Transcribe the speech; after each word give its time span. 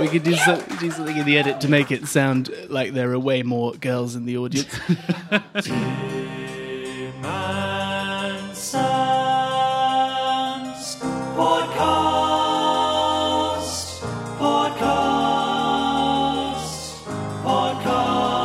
We 0.00 0.08
could 0.08 0.24
do, 0.24 0.34
some, 0.34 0.60
do 0.78 0.90
something 0.90 1.16
in 1.16 1.24
the 1.24 1.38
edit 1.38 1.60
to 1.62 1.68
make 1.68 1.90
it 1.90 2.06
sound 2.06 2.50
like 2.68 2.92
there 2.92 3.10
are 3.12 3.18
way 3.18 3.42
more 3.42 3.72
girls 3.72 4.14
in 4.14 4.26
the 4.26 4.36
audience. 4.36 4.68
Podcast, 13.46 14.00
podcast, 14.38 15.16
podcast, 17.56 18.36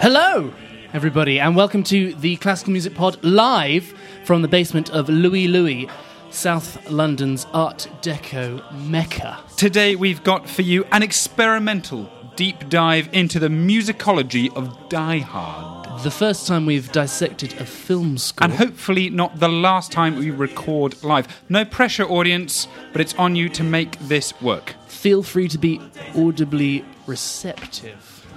Hello, 0.00 0.52
everybody, 0.92 1.38
and 1.40 1.54
welcome 1.56 1.82
to 1.84 2.14
the 2.14 2.36
Classical 2.36 2.72
Music 2.72 2.94
Pod 2.94 3.22
live 3.22 3.94
from 4.28 4.42
the 4.42 4.48
basement 4.48 4.90
of 4.90 5.08
Louie 5.08 5.48
Louie, 5.48 5.88
South 6.28 6.90
London's 6.90 7.46
Art 7.54 7.88
Deco 8.02 8.62
mecca. 8.86 9.38
Today 9.56 9.96
we've 9.96 10.22
got 10.22 10.46
for 10.46 10.60
you 10.60 10.84
an 10.92 11.02
experimental 11.02 12.10
deep 12.36 12.68
dive 12.68 13.08
into 13.14 13.38
the 13.38 13.48
musicology 13.48 14.54
of 14.54 14.90
Die 14.90 15.20
Hard. 15.20 16.02
The 16.02 16.10
first 16.10 16.46
time 16.46 16.66
we've 16.66 16.92
dissected 16.92 17.54
a 17.54 17.64
film 17.64 18.18
score. 18.18 18.44
And 18.44 18.52
hopefully 18.52 19.08
not 19.08 19.40
the 19.40 19.48
last 19.48 19.92
time 19.92 20.16
we 20.16 20.30
record 20.30 21.02
live. 21.02 21.26
No 21.48 21.64
pressure, 21.64 22.04
audience, 22.04 22.68
but 22.92 23.00
it's 23.00 23.14
on 23.14 23.34
you 23.34 23.48
to 23.48 23.64
make 23.64 23.98
this 23.98 24.38
work. 24.42 24.74
Feel 24.88 25.22
free 25.22 25.48
to 25.48 25.56
be 25.56 25.80
audibly 26.14 26.84
receptive. 27.06 28.26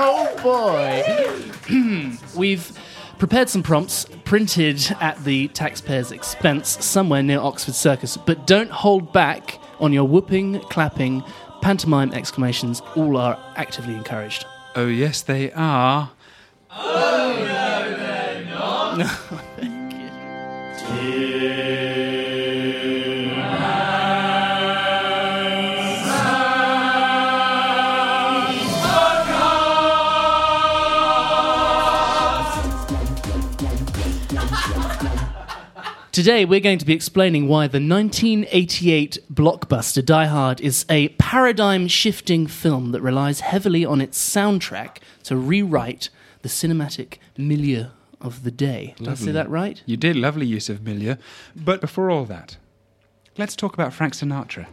oh 0.00 0.34
boy! 0.42 1.04
We've 2.34 2.72
prepared 3.18 3.48
some 3.48 3.62
prompts 3.62 4.06
printed 4.24 4.94
at 5.00 5.22
the 5.24 5.48
taxpayer's 5.48 6.12
expense 6.12 6.84
somewhere 6.84 7.22
near 7.22 7.40
Oxford 7.40 7.74
Circus, 7.74 8.16
but 8.16 8.46
don't 8.46 8.70
hold 8.70 9.12
back 9.12 9.58
on 9.80 9.92
your 9.92 10.04
whooping, 10.04 10.60
clapping, 10.70 11.22
pantomime 11.60 12.12
exclamations. 12.12 12.80
All 12.94 13.16
are 13.16 13.38
actively 13.56 13.94
encouraged. 13.94 14.44
Oh, 14.74 14.86
yes, 14.86 15.22
they 15.22 15.52
are. 15.52 16.10
Today, 36.18 36.44
we're 36.44 36.58
going 36.58 36.78
to 36.78 36.84
be 36.84 36.94
explaining 36.94 37.46
why 37.46 37.68
the 37.68 37.78
1988 37.78 39.18
blockbuster 39.32 40.04
Die 40.04 40.26
Hard 40.26 40.60
is 40.60 40.84
a 40.90 41.10
paradigm 41.10 41.86
shifting 41.86 42.48
film 42.48 42.90
that 42.90 43.00
relies 43.02 43.38
heavily 43.38 43.84
on 43.84 44.00
its 44.00 44.18
soundtrack 44.18 44.96
to 45.22 45.36
rewrite 45.36 46.10
the 46.42 46.48
cinematic 46.48 47.18
milieu 47.36 47.90
of 48.20 48.42
the 48.42 48.50
day. 48.50 48.94
Did 48.96 49.06
I 49.06 49.14
say 49.14 49.30
that 49.30 49.48
right? 49.48 49.80
You 49.86 49.96
did 49.96 50.16
lovely 50.16 50.44
use 50.44 50.68
of 50.68 50.82
milieu. 50.82 51.14
But 51.54 51.80
before 51.80 52.10
all 52.10 52.24
that, 52.24 52.56
let's 53.36 53.54
talk 53.54 53.74
about 53.74 53.92
Frank 53.92 54.14
Sinatra. 54.14 54.66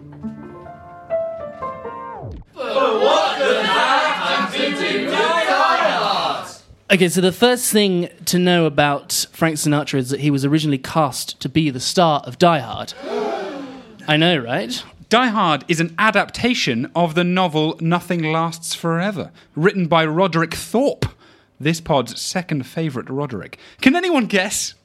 Okay, 6.92 7.10
so 7.10 7.20
the 7.20 7.32
first 7.32 7.72
thing 7.72 8.10
to 8.26 8.38
know 8.38 8.66
about 8.66 9.26
Frank 9.32 9.56
Sinatra 9.56 9.98
is 9.98 10.12
that 10.12 10.20
he 10.20 10.30
was 10.30 10.46
originally 10.46 10.78
cast 10.78 11.40
to 11.40 11.50
be 11.50 11.72
the 11.72 11.80
star 11.80 12.22
of 12.26 12.38
Die 12.38 12.60
Hard. 12.60 12.94
I 14.08 14.18
know, 14.18 14.38
right? 14.38 14.84
Die 15.10 15.28
Hard 15.28 15.66
is 15.68 15.80
an 15.80 15.96
adaptation 15.98 16.92
of 16.96 17.16
the 17.16 17.24
novel 17.24 17.76
Nothing 17.82 18.32
Lasts 18.32 18.76
Forever, 18.76 19.32
written 19.56 19.88
by 19.88 20.06
Roderick 20.06 20.54
Thorpe, 20.54 21.08
this 21.60 21.82
pod's 21.82 22.22
second 22.22 22.68
favourite 22.68 23.10
Roderick. 23.10 23.58
Can 23.82 23.96
anyone 23.96 24.28
guess? 24.28 24.76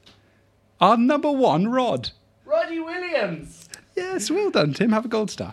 Our 0.81 0.97
number 0.97 1.31
one 1.31 1.69
Rod. 1.69 2.13
Roddy 2.47 2.81
Williams! 2.81 3.69
Yes, 3.95 4.31
well 4.31 4.51
done, 4.51 4.73
Tim. 4.73 4.93
Have 4.93 5.05
a 5.05 5.09
gold 5.09 5.31
star. 5.31 5.53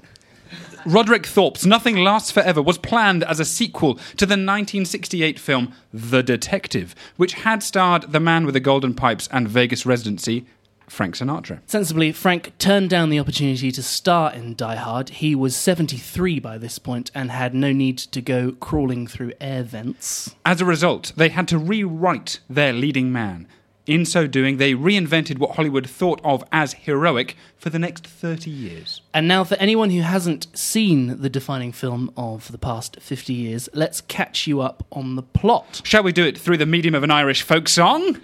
Roderick 0.85 1.25
Thorpe's 1.25 1.65
Nothing 1.65 1.97
Lasts 1.97 2.31
Forever 2.31 2.61
was 2.61 2.77
planned 2.77 3.23
as 3.23 3.39
a 3.39 3.45
sequel 3.45 3.95
to 4.15 4.25
the 4.25 4.33
1968 4.33 5.39
film 5.39 5.73
The 5.93 6.23
Detective, 6.23 6.95
which 7.17 7.33
had 7.33 7.63
starred 7.63 8.11
the 8.11 8.19
man 8.19 8.45
with 8.45 8.53
the 8.53 8.59
golden 8.59 8.93
pipes 8.93 9.27
and 9.31 9.47
Vegas 9.47 9.85
residency, 9.85 10.45
Frank 10.87 11.15
Sinatra. 11.15 11.59
Sensibly, 11.65 12.11
Frank 12.11 12.57
turned 12.57 12.89
down 12.89 13.09
the 13.09 13.19
opportunity 13.19 13.71
to 13.71 13.83
star 13.83 14.33
in 14.33 14.55
Die 14.55 14.75
Hard. 14.75 15.09
He 15.09 15.35
was 15.35 15.55
73 15.55 16.39
by 16.39 16.57
this 16.57 16.79
point 16.79 17.11
and 17.13 17.29
had 17.29 17.53
no 17.53 17.73
need 17.73 17.97
to 17.97 18.21
go 18.21 18.53
crawling 18.53 19.05
through 19.07 19.33
air 19.41 19.63
vents. 19.63 20.35
As 20.45 20.61
a 20.61 20.65
result, 20.65 21.11
they 21.17 21.29
had 21.29 21.47
to 21.49 21.57
rewrite 21.57 22.39
their 22.49 22.73
leading 22.73 23.11
man. 23.11 23.47
In 23.87 24.03
so 24.03 24.27
doing, 24.27 24.57
they 24.57 24.73
reinvented 24.73 25.37
what 25.37 25.55
Hollywood 25.55 25.89
thought 25.89 26.19
of 26.21 26.43
as 26.51 26.73
heroic 26.73 27.37
for 27.57 27.69
the 27.69 27.79
next 27.79 28.05
30 28.05 28.49
years. 28.49 29.01
And 29.13 29.29
now, 29.29 29.45
for 29.45 29.55
anyone 29.55 29.91
who 29.91 30.01
hasn't 30.01 30.47
seen 30.57 31.21
the 31.21 31.29
defining 31.29 31.71
film 31.71 32.11
of 32.17 32.51
the 32.51 32.57
past 32.57 32.97
50 32.99 33.33
years, 33.33 33.69
let's 33.73 34.01
catch 34.01 34.45
you 34.45 34.59
up 34.59 34.85
on 34.91 35.15
the 35.15 35.23
plot. 35.23 35.81
Shall 35.85 36.03
we 36.03 36.11
do 36.11 36.25
it 36.25 36.37
through 36.37 36.57
the 36.57 36.65
medium 36.65 36.95
of 36.95 37.03
an 37.03 37.11
Irish 37.11 37.43
folk 37.43 37.69
song? 37.69 38.19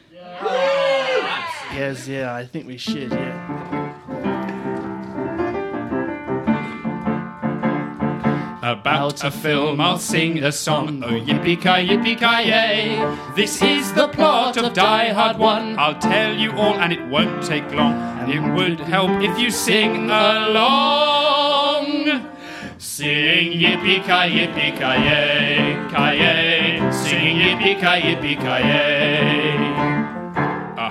Yes, 1.74 2.10
yeah, 2.10 2.36
I 2.36 2.46
think 2.46 2.68
we 2.68 2.78
should, 2.78 3.12
yeah. 3.12 3.83
About 8.64 9.26
a 9.26 9.30
film, 9.30 9.82
I'll 9.82 9.98
sing 9.98 10.42
a 10.42 10.50
song. 10.50 11.04
Oh, 11.04 11.10
yippee 11.10 11.58
ki 11.62 11.86
yippee 11.90 12.16
ki 12.18 12.48
yay! 12.48 12.96
This 13.36 13.62
is 13.62 13.92
the 13.92 14.08
plot 14.08 14.56
of 14.56 14.72
Die 14.72 15.10
Hard 15.10 15.38
1. 15.38 15.78
I'll 15.78 16.00
tell 16.00 16.34
you 16.34 16.54
all, 16.54 16.76
and 16.76 16.94
it 16.94 17.06
won't 17.08 17.44
take 17.44 17.70
long. 17.74 18.30
It 18.30 18.40
would 18.56 18.80
help 18.80 19.22
if 19.22 19.38
you 19.38 19.52
sing 19.52 20.10
along. 20.10 21.44
Sing 22.78 23.52
yippee 23.52 24.02
ki 24.02 24.32
yippee 24.32 24.78
ki 24.78 24.94
yay, 25.10 25.76
ki 25.90 26.16
yay! 26.24 26.80
Sing 26.94 27.36
yippee 27.36 27.76
ki 27.82 28.00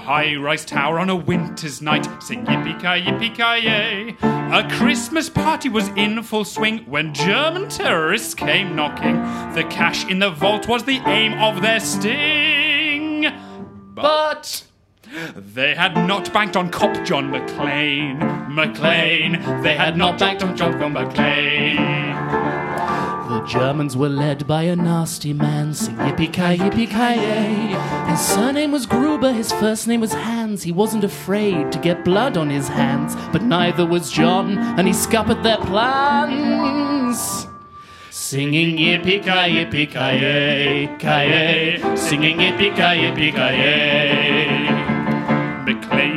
high 0.02 0.34
rise 0.34 0.64
tower 0.64 0.98
on 0.98 1.08
a 1.08 1.14
winter's 1.16 1.80
night. 1.80 2.08
Sing 2.20 2.44
yippee 2.44 2.78
ki 2.80 3.08
yippee 3.08 3.34
ki! 3.34 4.16
A 4.20 4.68
Christmas 4.76 5.30
party 5.30 5.68
was 5.68 5.88
in 5.90 6.22
full 6.22 6.44
swing 6.44 6.78
when 6.80 7.14
German 7.14 7.68
terrorists 7.68 8.34
came 8.34 8.74
knocking. 8.74 9.14
The 9.54 9.64
cash 9.70 10.04
in 10.06 10.18
the 10.18 10.30
vault 10.30 10.66
was 10.66 10.84
the 10.84 11.00
aim 11.06 11.34
of 11.34 11.62
their 11.62 11.78
sting. 11.78 13.32
But 13.94 14.64
they 15.36 15.74
had 15.74 15.94
not 15.94 16.32
banked 16.32 16.56
on 16.56 16.70
cop 16.70 17.04
John 17.04 17.30
McClane. 17.30 18.18
McClane. 18.48 19.62
They 19.62 19.74
had 19.74 19.96
not 19.96 20.18
banked 20.18 20.42
on 20.42 20.56
John 20.56 20.72
McClane. 20.74 21.91
Germans 23.46 23.96
were 23.96 24.08
led 24.08 24.46
by 24.46 24.62
a 24.62 24.76
nasty 24.76 25.32
man, 25.32 25.74
sing 25.74 25.96
yippee 25.96 26.32
ki 26.32 26.56
yippee 26.62 26.88
ki 26.88 27.20
yay. 27.20 28.10
His 28.10 28.20
surname 28.20 28.70
was 28.70 28.86
Gruber, 28.86 29.32
his 29.32 29.52
first 29.52 29.88
name 29.88 30.00
was 30.00 30.12
Hans. 30.12 30.62
He 30.62 30.72
wasn't 30.72 31.04
afraid 31.04 31.72
to 31.72 31.78
get 31.78 32.04
blood 32.04 32.36
on 32.36 32.50
his 32.50 32.68
hands, 32.68 33.16
but 33.32 33.42
neither 33.42 33.84
was 33.84 34.12
John, 34.12 34.58
and 34.78 34.86
he 34.86 34.92
scuppered 34.92 35.42
their 35.42 35.58
plans. 35.58 37.48
Singing 38.10 38.76
yippee 38.78 39.22
ki 39.22 39.30
yippee 39.30 39.90
ki 39.90 40.10
yay, 40.22 40.96
ki 40.98 41.06
yay. 41.06 41.96
Singing 41.96 42.38
yippee 42.38 42.74
ki 42.74 44.21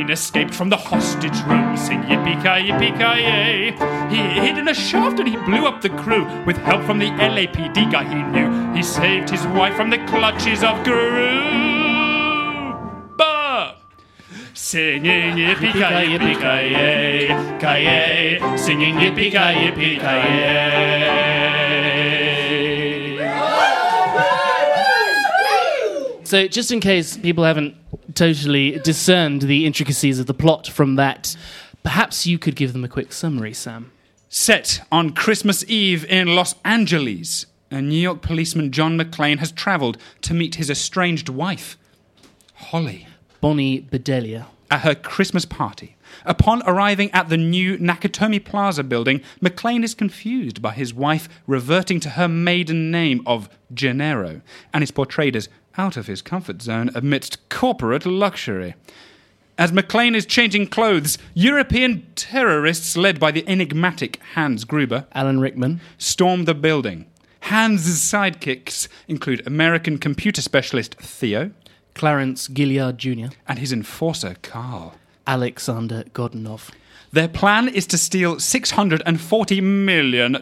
yippee 0.08 0.26
ki 0.26 0.36
yay. 0.36 0.46
McClane 0.46 0.46
escaped 0.46 0.54
from 0.54 0.70
the 0.70 0.76
hostage 0.76 1.42
room, 1.46 1.76
sing 1.76 2.02
yippee 2.02 2.40
ki 2.42 2.70
yippee 2.70 2.92
ki 2.96 3.22
yay. 3.22 3.72
He 4.10 4.22
hid 4.40 4.58
in 4.58 4.68
a 4.68 4.74
shaft 4.74 5.18
and 5.18 5.28
he 5.28 5.36
blew 5.36 5.66
up 5.66 5.80
the 5.82 5.90
crew 5.90 6.26
with 6.44 6.56
help 6.58 6.84
from 6.84 6.98
the 6.98 7.10
LAPD 7.10 7.90
guy 7.90 8.04
he 8.04 8.22
knew. 8.22 8.74
He 8.74 8.82
saved 8.82 9.30
his 9.30 9.46
wife 9.48 9.76
from 9.76 9.90
the 9.90 9.98
clutches 10.06 10.62
of 10.62 10.84
Guru. 10.84 11.64
Singing 14.54 15.36
yippee 15.36 15.72
ki 15.72 15.78
yay, 15.78 17.28
yay. 17.84 18.56
Singing 18.56 18.96
yippee 18.96 19.30
ki 19.30 19.60
So, 26.26 26.48
just 26.48 26.72
in 26.72 26.80
case 26.80 27.16
people 27.16 27.44
haven't 27.44 27.76
totally 28.16 28.80
discerned 28.80 29.42
the 29.42 29.64
intricacies 29.64 30.18
of 30.18 30.26
the 30.26 30.34
plot 30.34 30.66
from 30.66 30.96
that, 30.96 31.36
perhaps 31.84 32.26
you 32.26 32.36
could 32.36 32.56
give 32.56 32.72
them 32.72 32.82
a 32.82 32.88
quick 32.88 33.12
summary, 33.12 33.54
Sam. 33.54 33.92
Set 34.28 34.80
on 34.90 35.10
Christmas 35.10 35.64
Eve 35.68 36.04
in 36.06 36.34
Los 36.34 36.56
Angeles, 36.64 37.46
a 37.70 37.80
New 37.80 38.00
York 38.00 38.22
policeman, 38.22 38.72
John 38.72 38.98
McClane, 38.98 39.38
has 39.38 39.52
travelled 39.52 39.98
to 40.22 40.34
meet 40.34 40.56
his 40.56 40.68
estranged 40.68 41.28
wife, 41.28 41.78
Holly. 42.54 43.06
Bonnie 43.40 43.78
Bedelia. 43.78 44.48
at 44.68 44.80
her 44.80 44.96
Christmas 44.96 45.44
party. 45.44 45.94
Upon 46.24 46.60
arriving 46.66 47.10
at 47.12 47.28
the 47.28 47.36
new 47.36 47.78
Nakatomi 47.78 48.44
Plaza 48.44 48.82
building, 48.82 49.20
McClane 49.40 49.84
is 49.84 49.94
confused 49.94 50.60
by 50.60 50.72
his 50.72 50.92
wife 50.92 51.28
reverting 51.46 52.00
to 52.00 52.10
her 52.10 52.26
maiden 52.26 52.90
name 52.90 53.22
of 53.26 53.48
Gennaro 53.72 54.40
and 54.74 54.82
is 54.82 54.90
portrayed 54.90 55.36
as 55.36 55.48
out 55.78 55.96
of 55.96 56.06
his 56.06 56.22
comfort 56.22 56.62
zone 56.62 56.90
amidst 56.94 57.48
corporate 57.48 58.06
luxury. 58.06 58.74
As 59.58 59.72
McClane 59.72 60.14
is 60.14 60.26
changing 60.26 60.66
clothes, 60.66 61.16
European 61.32 62.06
terrorists 62.14 62.96
led 62.96 63.18
by 63.18 63.30
the 63.30 63.48
enigmatic 63.48 64.20
Hans 64.34 64.64
Gruber 64.64 65.06
Alan 65.12 65.40
Rickman. 65.40 65.80
storm 65.96 66.44
the 66.44 66.54
building. 66.54 67.06
Hans's 67.40 68.00
sidekicks 68.00 68.88
include 69.08 69.46
American 69.46 69.98
computer 69.98 70.42
specialist 70.42 70.96
Theo 70.96 71.52
Clarence 71.94 72.48
Gilliard 72.48 72.98
Jr. 72.98 73.34
and 73.48 73.58
his 73.58 73.72
enforcer 73.72 74.36
Carl. 74.42 74.94
Alexander 75.26 76.04
Godunov. 76.12 76.70
Their 77.12 77.28
plan 77.28 77.68
is 77.68 77.86
to 77.86 77.98
steal 77.98 78.36
$640 78.36 79.62
million 79.62 80.34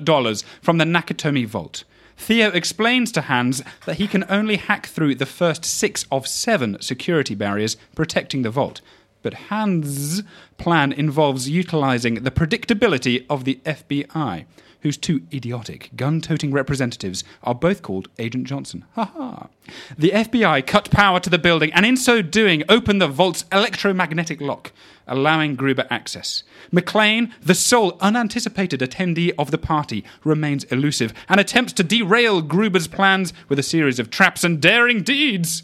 from 0.60 0.78
the 0.78 0.84
Nakatomi 0.84 1.46
vault. 1.46 1.84
Theo 2.16 2.48
explains 2.48 3.12
to 3.12 3.22
Hans 3.22 3.62
that 3.86 3.96
he 3.96 4.06
can 4.06 4.24
only 4.28 4.56
hack 4.56 4.86
through 4.86 5.16
the 5.16 5.26
first 5.26 5.64
six 5.64 6.06
of 6.10 6.26
seven 6.26 6.80
security 6.80 7.34
barriers 7.34 7.76
protecting 7.94 8.42
the 8.42 8.50
vault. 8.50 8.80
But 9.22 9.34
Hans' 9.34 10.22
plan 10.58 10.92
involves 10.92 11.48
utilizing 11.48 12.22
the 12.22 12.30
predictability 12.30 13.24
of 13.28 13.44
the 13.44 13.60
FBI, 13.64 14.44
whose 14.84 14.98
two 14.98 15.22
idiotic, 15.32 15.88
gun 15.96 16.20
toting 16.20 16.52
representatives 16.52 17.24
are 17.42 17.54
both 17.54 17.80
called 17.80 18.08
Agent 18.18 18.46
Johnson. 18.46 18.84
Ha 18.94 19.06
ha. 19.06 19.48
The 19.96 20.10
FBI 20.10 20.66
cut 20.66 20.90
power 20.90 21.18
to 21.20 21.30
the 21.30 21.38
building 21.38 21.72
and, 21.72 21.86
in 21.86 21.96
so 21.96 22.20
doing, 22.20 22.62
opened 22.68 23.00
the 23.00 23.08
vault's 23.08 23.46
electromagnetic 23.50 24.42
lock, 24.42 24.72
allowing 25.08 25.56
Gruber 25.56 25.86
access. 25.88 26.42
McClane, 26.70 27.32
the 27.40 27.54
sole 27.54 27.96
unanticipated 28.02 28.80
attendee 28.80 29.32
of 29.38 29.50
the 29.50 29.58
party, 29.58 30.04
remains 30.22 30.64
elusive 30.64 31.14
and 31.30 31.40
attempts 31.40 31.72
to 31.72 31.82
derail 31.82 32.42
Gruber's 32.42 32.86
plans 32.86 33.32
with 33.48 33.58
a 33.58 33.62
series 33.62 33.98
of 33.98 34.10
traps 34.10 34.44
and 34.44 34.60
daring 34.60 35.02
deeds. 35.02 35.62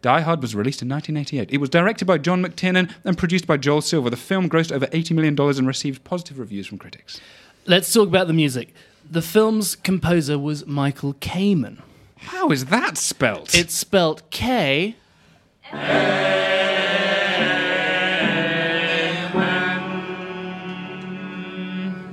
Die 0.00 0.20
Hard 0.20 0.40
was 0.40 0.54
released 0.54 0.80
in 0.80 0.88
1988. 0.88 1.52
It 1.52 1.58
was 1.58 1.68
directed 1.68 2.04
by 2.06 2.18
John 2.18 2.42
McTiernan 2.42 2.90
and 3.04 3.18
produced 3.18 3.46
by 3.46 3.56
Joel 3.56 3.80
Silver. 3.80 4.08
The 4.08 4.16
film 4.16 4.48
grossed 4.48 4.72
over 4.72 4.86
$80 4.86 5.10
million 5.12 5.38
and 5.38 5.66
received 5.66 6.04
positive 6.04 6.38
reviews 6.38 6.66
from 6.66 6.78
critics. 6.78 7.20
Let's 7.68 7.92
talk 7.92 8.06
about 8.06 8.28
the 8.28 8.32
music. 8.32 8.72
The 9.10 9.22
film's 9.22 9.74
composer 9.74 10.38
was 10.38 10.66
Michael 10.66 11.14
Kamen. 11.14 11.80
How 12.16 12.50
is 12.52 12.66
that 12.66 12.96
spelt? 12.96 13.56
It's 13.56 13.74
spelt 13.74 14.30
K. 14.30 14.94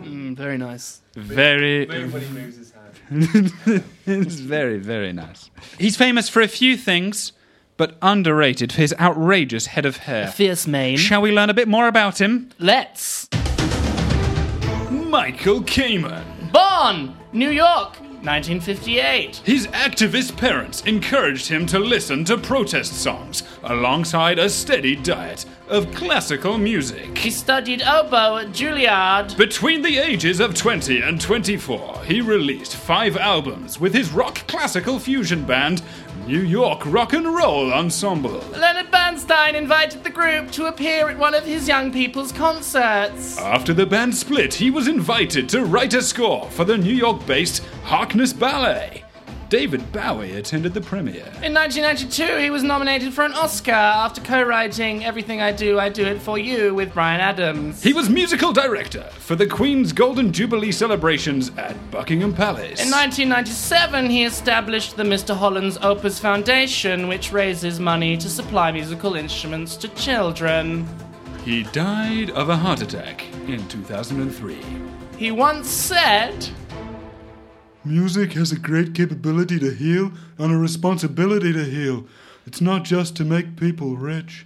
Mm, 0.04 0.36
very 0.36 0.58
nice. 0.58 1.02
very, 1.16 1.86
When 1.86 2.34
moves 2.34 2.58
his 2.58 2.72
hand. 2.72 3.54
it's 4.06 4.36
very, 4.36 4.80
very 4.80 5.14
nice. 5.14 5.50
He's 5.78 5.96
famous 5.96 6.30
for 6.30 6.42
a 6.42 6.48
few 6.48 6.78
things, 6.78 7.32
but 7.78 7.98
underrated 8.02 8.72
for 8.74 8.82
his 8.82 8.94
outrageous 9.00 9.68
head 9.68 9.86
of 9.86 9.98
hair. 9.98 10.28
Fierce 10.28 10.66
mane. 10.68 10.98
Shall 10.98 11.22
we 11.22 11.32
learn 11.32 11.50
a 11.50 11.54
bit 11.54 11.68
more 11.68 11.88
about 11.88 12.20
him? 12.20 12.50
Let's. 12.60 13.30
Michael 15.14 15.62
Kamen. 15.62 16.24
Born! 16.52 17.16
New 17.34 17.52
York, 17.52 18.00
1958. 18.24 19.44
His 19.46 19.68
activist 19.68 20.36
parents 20.36 20.82
encouraged 20.88 21.48
him 21.48 21.68
to 21.68 21.78
listen 21.78 22.26
to 22.26 22.36
protest 22.36 22.94
songs 22.94 23.44
alongside 23.62 24.40
a 24.40 24.50
steady 24.50 24.96
diet 24.96 25.46
of 25.70 25.94
classical 25.94 26.58
music. 26.58 27.16
He 27.16 27.30
studied 27.30 27.84
oboe 27.84 28.38
at 28.38 28.48
Juilliard. 28.54 29.38
Between 29.38 29.84
the 29.84 30.00
ages 30.00 30.40
of 30.40 30.56
20 30.56 31.02
and 31.02 31.22
24, 31.22 32.06
he 32.06 32.20
released 32.20 32.76
five 32.76 33.16
albums 33.16 33.80
with 33.80 33.94
his 33.94 34.12
rock 34.12 34.48
classical 34.48 34.98
fusion 34.98 35.46
band, 35.46 35.84
New 36.28 36.42
York 36.42 36.86
Rock 36.86 37.12
and 37.12 37.26
Roll 37.26 37.74
Ensemble. 37.74 38.42
Leonard 38.52 38.90
Bernstein 38.90 39.56
invited 39.56 40.06
the 40.06 40.10
group 40.10 40.52
to 40.52 40.68
appear 40.68 41.10
at 41.10 41.18
one 41.18 41.36
of 41.36 41.44
his 41.44 41.68
young 41.68 41.92
people's 41.92 42.32
concerts. 42.32 43.38
After 43.38 43.74
the 43.74 43.86
band 43.86 44.16
split, 44.16 44.54
he 44.54 44.72
was 44.72 44.88
invited 44.88 45.50
to 45.50 45.66
write 45.66 45.94
a 45.94 46.02
score 46.02 46.50
for 46.52 46.64
the 46.64 46.78
New 46.78 46.94
York 46.94 47.26
based 47.26 47.66
Harkness 47.84 48.32
Ballet. 48.32 49.04
David 49.54 49.92
Bowie 49.92 50.38
attended 50.38 50.74
the 50.74 50.82
premiere. 50.82 51.32
In 51.44 51.54
1992, 51.54 52.38
he 52.38 52.50
was 52.50 52.64
nominated 52.64 53.14
for 53.14 53.24
an 53.24 53.34
Oscar 53.34 53.70
after 53.70 54.20
co 54.20 54.42
writing 54.42 55.06
Everything 55.06 55.44
I 55.44 55.52
Do, 55.52 55.80
I 55.80 55.90
Do 55.90 56.04
It 56.08 56.20
For 56.20 56.40
You 56.40 56.74
with 56.74 56.92
Bryan 56.92 57.22
Adams. 57.22 57.84
He 57.84 57.94
was 57.94 58.10
musical 58.10 58.52
director 58.52 59.04
for 59.20 59.36
the 59.36 59.46
Queen's 59.46 59.94
Golden 59.94 60.34
Jubilee 60.34 60.72
celebrations 60.72 61.52
at 61.56 61.76
Buckingham 61.92 62.34
Palace. 62.34 62.84
In 62.84 62.90
1997, 62.90 64.10
he 64.10 64.24
established 64.24 64.98
the 64.98 65.04
Mr. 65.04 65.38
Holland's 65.38 65.78
Opus 65.84 66.18
Foundation, 66.18 67.08
which 67.08 67.32
raises 67.32 67.80
money 67.80 68.18
to 68.18 68.30
supply 68.32 68.72
musical 68.72 69.14
instruments 69.14 69.76
to 69.76 69.88
children. 69.90 70.88
he 71.46 71.62
died 71.66 72.32
of 72.32 72.50
a 72.50 72.58
heart 72.58 72.82
attack 72.82 73.24
in 73.48 73.68
2003. 73.68 74.58
He 75.16 75.30
once 75.30 75.70
said, 75.70 76.50
Music 77.86 78.32
has 78.34 78.52
a 78.52 78.60
great 78.60 78.96
capability 78.96 79.60
to 79.60 79.72
heal 79.72 80.14
and 80.38 80.54
a 80.54 80.58
responsibility 80.58 81.52
to 81.52 81.66
heal. 81.66 82.06
It's 82.46 82.62
not 82.62 82.86
just 82.86 83.16
to 83.18 83.26
make 83.26 83.58
people 83.58 83.98
rich. 83.98 84.46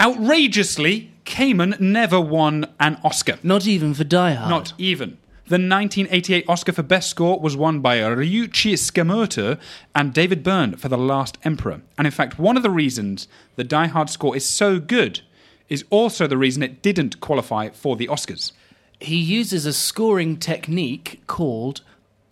Outrageously, 0.00 1.12
Kamen 1.26 1.78
never 1.78 2.18
won 2.18 2.66
an 2.80 2.98
Oscar. 3.04 3.38
Not 3.42 3.66
even 3.66 3.92
for 3.92 4.04
Die 4.04 4.32
Hard. 4.32 4.50
Not 4.50 4.72
even. 4.78 5.18
The 5.44 5.58
1988 5.58 6.48
Oscar 6.48 6.72
for 6.72 6.82
Best 6.82 7.10
Score 7.10 7.38
was 7.38 7.54
won 7.54 7.80
by 7.80 7.98
Ryuichi 7.98 8.72
Sakamoto 8.74 9.58
and 9.94 10.14
David 10.14 10.42
Byrne 10.42 10.76
for 10.76 10.88
The 10.88 10.96
Last 10.96 11.36
Emperor. 11.44 11.82
And 11.98 12.06
in 12.06 12.12
fact, 12.12 12.38
one 12.38 12.56
of 12.56 12.62
the 12.62 12.70
reasons 12.70 13.28
the 13.56 13.64
Die 13.64 13.88
Hard 13.88 14.08
score 14.08 14.34
is 14.34 14.46
so 14.46 14.80
good 14.80 15.20
is 15.68 15.84
also 15.90 16.26
the 16.26 16.38
reason 16.38 16.62
it 16.62 16.80
didn't 16.80 17.20
qualify 17.20 17.68
for 17.68 17.96
the 17.96 18.06
Oscars. 18.06 18.52
He 19.00 19.16
uses 19.16 19.66
a 19.66 19.72
scoring 19.72 20.38
technique 20.38 21.20
called 21.26 21.82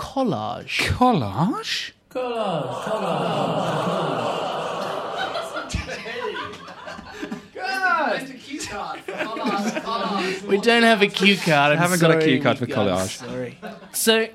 collage. 0.01 0.79
Collage? 0.97 1.93
Collage. 2.09 2.85
Collage. 2.85 3.51
We 10.47 10.59
don't 10.59 10.85
have 10.85 11.03
a 11.03 11.07
cue 11.07 11.37
card. 11.37 11.73
I'm 11.73 11.79
haven't 11.79 12.01
got 12.01 12.11
a 12.13 12.19
cue 12.19 12.41
card 12.41 12.59
for 12.59 12.67
collage. 12.67 13.19
Sorry. 13.19 13.59
So, 13.93 14.29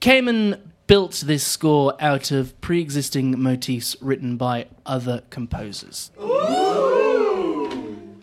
Kamen 0.00 0.60
built 0.86 1.24
this 1.26 1.44
score 1.44 1.94
out 2.00 2.30
of 2.30 2.58
pre-existing 2.60 3.40
motifs 3.40 3.96
written 4.00 4.36
by 4.36 4.66
other 4.86 5.22
composers. 5.30 6.12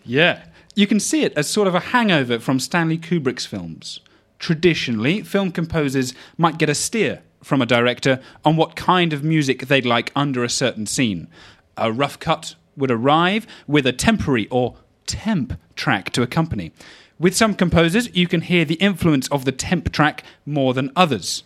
Yeah. 0.04 0.44
You 0.74 0.86
can 0.86 1.00
see 1.00 1.22
it 1.22 1.34
as 1.36 1.48
sort 1.48 1.68
of 1.68 1.74
a 1.74 1.80
hangover 1.80 2.38
from 2.38 2.58
Stanley 2.58 2.96
Kubrick's 2.98 3.44
films. 3.44 4.00
Traditionally, 4.38 5.22
film 5.22 5.50
composers 5.50 6.14
might 6.36 6.58
get 6.58 6.68
a 6.68 6.74
steer 6.74 7.22
from 7.42 7.62
a 7.62 7.66
director 7.66 8.20
on 8.44 8.56
what 8.56 8.76
kind 8.76 9.12
of 9.12 9.24
music 9.24 9.66
they'd 9.66 9.86
like 9.86 10.12
under 10.14 10.44
a 10.44 10.50
certain 10.50 10.86
scene. 10.86 11.28
A 11.76 11.92
rough 11.92 12.18
cut 12.18 12.54
would 12.76 12.90
arrive 12.90 13.46
with 13.66 13.86
a 13.86 13.92
temporary 13.92 14.46
or 14.50 14.76
temp 15.06 15.58
track 15.74 16.10
to 16.10 16.22
accompany. 16.22 16.72
With 17.18 17.36
some 17.36 17.54
composers, 17.54 18.14
you 18.14 18.28
can 18.28 18.42
hear 18.42 18.64
the 18.64 18.74
influence 18.76 19.26
of 19.28 19.44
the 19.44 19.52
temp 19.52 19.90
track 19.92 20.22
more 20.46 20.72
than 20.72 20.92
others. 20.94 21.42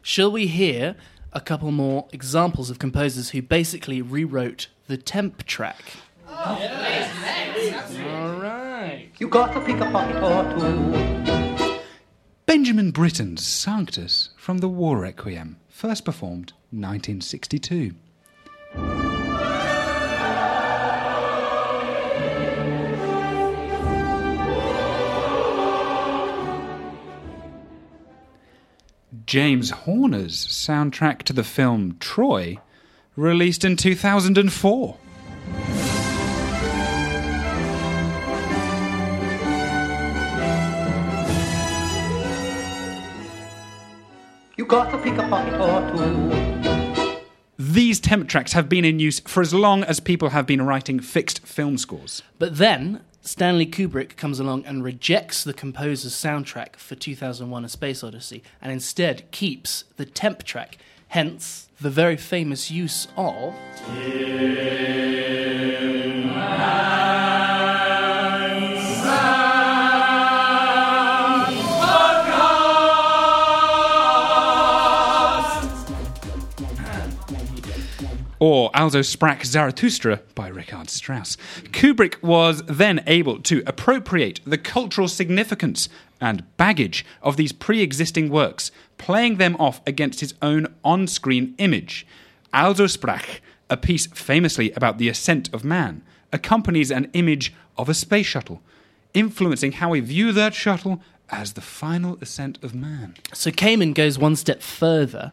Shall 0.00 0.32
we 0.32 0.46
hear 0.46 0.96
a 1.32 1.40
couple 1.40 1.70
more 1.70 2.08
examples 2.12 2.70
of 2.70 2.78
composers 2.78 3.30
who 3.30 3.42
basically 3.42 4.00
rewrote 4.00 4.68
the 4.86 4.96
temp 4.96 5.44
track? 5.44 5.82
Oh, 6.26 6.58
All 8.08 8.40
right. 8.40 9.10
You 9.18 9.28
got 9.28 9.52
to 9.52 9.60
pick 9.60 9.76
a 9.76 9.90
pocket 9.90 10.22
or 10.22 10.58
two. 10.58 11.19
Benjamin 12.50 12.90
Britten's 12.90 13.46
Sanctus 13.46 14.30
from 14.36 14.58
the 14.58 14.68
War 14.68 14.98
Requiem, 14.98 15.56
first 15.68 16.04
performed 16.04 16.52
1962. 16.72 17.94
James 29.26 29.70
Horner's 29.70 30.44
soundtrack 30.48 31.22
to 31.22 31.32
the 31.32 31.44
film 31.44 31.98
Troy, 32.00 32.58
released 33.14 33.64
in 33.64 33.76
2004. 33.76 34.96
Got 44.70 44.88
to 44.92 44.98
pick 44.98 45.18
a 45.18 45.28
pocket 45.28 45.60
or 45.60 45.96
two. 45.96 47.20
These 47.58 47.98
temp 47.98 48.28
tracks 48.28 48.52
have 48.52 48.68
been 48.68 48.84
in 48.84 49.00
use 49.00 49.18
for 49.18 49.40
as 49.40 49.52
long 49.52 49.82
as 49.82 49.98
people 49.98 50.28
have 50.28 50.46
been 50.46 50.62
writing 50.62 51.00
fixed 51.00 51.44
film 51.44 51.76
scores. 51.76 52.22
But 52.38 52.56
then 52.56 53.00
Stanley 53.20 53.66
Kubrick 53.66 54.16
comes 54.16 54.38
along 54.38 54.64
and 54.66 54.84
rejects 54.84 55.42
the 55.42 55.52
composer's 55.52 56.12
soundtrack 56.12 56.76
for 56.76 56.94
2001 56.94 57.64
A 57.64 57.68
Space 57.68 58.04
Odyssey 58.04 58.44
and 58.62 58.70
instead 58.70 59.28
keeps 59.32 59.84
the 59.96 60.06
temp 60.06 60.44
track, 60.44 60.78
hence 61.08 61.68
the 61.80 61.90
very 61.90 62.16
famous 62.16 62.70
use 62.70 63.08
of. 63.16 63.52
Or 78.40 78.70
Also 78.74 79.00
Sprach 79.00 79.44
Zarathustra 79.44 80.22
by 80.34 80.48
Richard 80.48 80.90
Strauss. 80.90 81.36
Kubrick 81.72 82.20
was 82.22 82.62
then 82.62 83.04
able 83.06 83.38
to 83.42 83.62
appropriate 83.66 84.40
the 84.44 84.58
cultural 84.58 85.06
significance 85.06 85.88
and 86.20 86.44
baggage 86.56 87.04
of 87.22 87.36
these 87.36 87.52
pre 87.52 87.82
existing 87.82 88.30
works, 88.30 88.72
playing 88.98 89.36
them 89.36 89.54
off 89.56 89.80
against 89.86 90.20
his 90.20 90.34
own 90.42 90.74
on 90.82 91.06
screen 91.06 91.54
image. 91.58 92.06
Also 92.52 92.86
Sprach, 92.86 93.40
a 93.68 93.76
piece 93.76 94.06
famously 94.06 94.72
about 94.72 94.98
the 94.98 95.08
ascent 95.08 95.52
of 95.54 95.64
man, 95.64 96.02
accompanies 96.32 96.90
an 96.90 97.10
image 97.12 97.54
of 97.76 97.88
a 97.88 97.94
space 97.94 98.26
shuttle, 98.26 98.62
influencing 99.14 99.72
how 99.72 99.90
we 99.90 100.00
view 100.00 100.32
that 100.32 100.54
shuttle 100.54 101.00
as 101.30 101.52
the 101.52 101.60
final 101.60 102.18
ascent 102.20 102.58
of 102.62 102.74
man. 102.74 103.14
So 103.32 103.50
Kamen 103.50 103.94
goes 103.94 104.18
one 104.18 104.34
step 104.34 104.62
further. 104.62 105.32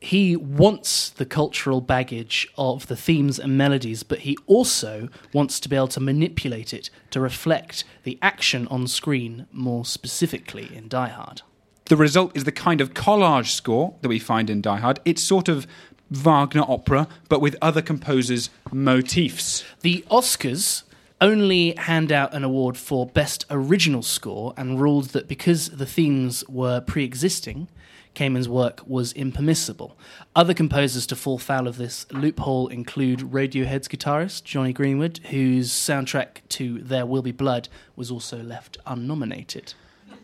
He 0.00 0.34
wants 0.34 1.10
the 1.10 1.26
cultural 1.26 1.82
baggage 1.82 2.48
of 2.56 2.86
the 2.86 2.96
themes 2.96 3.38
and 3.38 3.58
melodies, 3.58 4.02
but 4.02 4.20
he 4.20 4.36
also 4.46 5.10
wants 5.34 5.60
to 5.60 5.68
be 5.68 5.76
able 5.76 5.88
to 5.88 6.00
manipulate 6.00 6.72
it 6.72 6.88
to 7.10 7.20
reflect 7.20 7.84
the 8.04 8.18
action 8.22 8.66
on 8.68 8.86
screen 8.86 9.46
more 9.52 9.84
specifically 9.84 10.74
in 10.74 10.88
Die 10.88 11.08
Hard. 11.08 11.42
The 11.84 11.98
result 11.98 12.34
is 12.34 12.44
the 12.44 12.52
kind 12.52 12.80
of 12.80 12.94
collage 12.94 13.50
score 13.50 13.94
that 14.00 14.08
we 14.08 14.18
find 14.18 14.48
in 14.48 14.62
Die 14.62 14.78
Hard. 14.78 15.00
It's 15.04 15.22
sort 15.22 15.48
of 15.48 15.66
Wagner 16.10 16.64
opera, 16.66 17.06
but 17.28 17.40
with 17.40 17.56
other 17.60 17.82
composers' 17.82 18.48
motifs. 18.72 19.64
The 19.82 20.04
Oscars 20.10 20.84
only 21.20 21.74
hand 21.76 22.10
out 22.10 22.32
an 22.32 22.42
award 22.42 22.76
for 22.76 23.06
Best 23.06 23.44
Original 23.50 24.02
Score 24.02 24.54
and 24.56 24.80
ruled 24.80 25.10
that 25.10 25.28
because 25.28 25.68
the 25.68 25.86
themes 25.86 26.42
were 26.48 26.80
pre 26.80 27.04
existing, 27.04 27.68
Kamen's 28.14 28.48
work 28.48 28.82
was 28.86 29.12
impermissible. 29.12 29.96
Other 30.34 30.54
composers 30.54 31.06
to 31.06 31.16
fall 31.16 31.38
foul 31.38 31.66
of 31.66 31.76
this 31.76 32.10
loophole 32.12 32.68
include 32.68 33.20
Radiohead's 33.20 33.88
guitarist 33.88 34.44
Jonny 34.44 34.72
Greenwood, 34.72 35.18
whose 35.30 35.70
soundtrack 35.70 36.38
to 36.50 36.80
There 36.80 37.06
Will 37.06 37.22
Be 37.22 37.32
Blood 37.32 37.68
was 37.96 38.10
also 38.10 38.42
left 38.42 38.78
unnominated. 38.86 39.74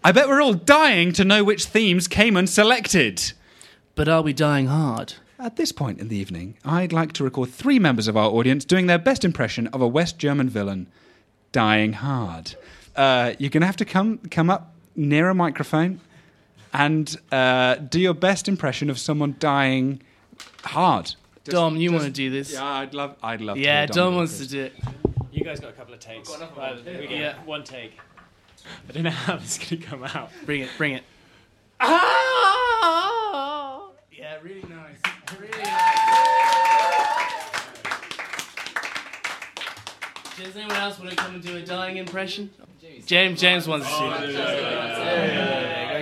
I 0.05 0.13
bet 0.13 0.29
we're 0.29 0.43
all 0.43 0.55
dying 0.55 1.13
to 1.13 1.25
know 1.25 1.43
which 1.43 1.65
themes 1.65 2.09
Kamen 2.09 2.49
selected. 2.49 3.33
But 3.95 4.09
are 4.09 4.23
we 4.23 4.33
dying 4.33 4.67
hard? 4.67 5.15
At 5.39 5.57
this 5.57 5.73
point 5.73 6.01
in 6.01 6.09
the 6.09 6.17
evening, 6.17 6.57
I'd 6.65 6.93
like 6.93 7.13
to 7.15 7.25
record 7.25 7.51
three 7.51 7.79
members 7.79 8.09
of 8.09 8.17
our 8.17 8.31
audience 8.31 8.65
doing 8.65 8.87
their 8.87 8.99
best 8.99 9.25
impression 9.25 9.67
of 9.69 9.81
a 9.81 9.89
West 9.89 10.19
German 10.19 10.49
villain 10.49 10.89
dying 11.53 11.95
hard. 11.95 12.55
Uh, 12.95 13.35
you're 13.39 13.51
going 13.51 13.61
to 13.61 13.67
have 13.67 13.77
to 13.77 13.85
come 13.85 14.19
come 14.31 14.49
up 14.49 14.75
near 14.95 15.29
a 15.29 15.35
microphone 15.35 16.01
and 16.77 17.17
uh, 17.33 17.77
do 17.77 17.99
your 17.99 18.13
best 18.13 18.49
impression 18.49 18.91
of 18.91 18.99
someone 18.99 19.35
dying 19.39 20.03
hard. 20.63 21.15
Dom, 21.45 21.77
you 21.77 21.91
want 21.91 22.05
to 22.05 22.11
do 22.11 22.29
this? 22.31 22.53
Yeah, 22.53 22.65
I'd 22.65 22.93
love. 22.93 23.17
I'd 23.23 23.41
love. 23.41 23.57
Yeah, 23.57 23.87
to 23.87 23.93
hear 23.93 24.03
Dom 24.05 24.17
wants 24.17 24.37
to 24.39 24.47
do 24.47 24.65
it. 24.65 24.75
You 25.33 25.43
guys 25.43 25.59
got 25.59 25.71
a 25.71 25.73
couple 25.73 25.95
of 25.95 26.01
takes. 26.01 26.31
Uh, 26.31 26.79
we 26.85 27.07
get 27.07 27.11
Yeah. 27.11 27.35
one 27.45 27.65
take. 27.65 27.99
I 28.89 28.93
don't 28.93 29.05
know 29.05 29.11
how 29.11 29.37
this 29.37 29.59
is 29.59 29.69
going 29.71 29.81
to 29.81 29.87
come 29.89 30.05
out. 30.05 30.31
Bring 30.45 30.61
it, 30.63 30.71
bring 30.77 30.93
it. 30.95 31.05
Ah! 31.81 33.89
Yeah, 34.13 34.37
really 34.43 34.65
nice. 34.69 34.99
Really 35.39 35.63
nice. 35.63 35.97
Does 40.37 40.57
anyone 40.57 40.77
else 40.77 40.99
want 40.99 41.11
to 41.11 41.17
come 41.17 41.35
and 41.37 41.45
do 41.45 41.57
a 41.57 41.63
dying 41.63 41.97
impression? 41.97 42.51
James, 43.07 43.41
James 43.41 43.67
wants 43.69 43.87
to. 43.89 44.03
There 44.03 44.27
we 44.29 44.33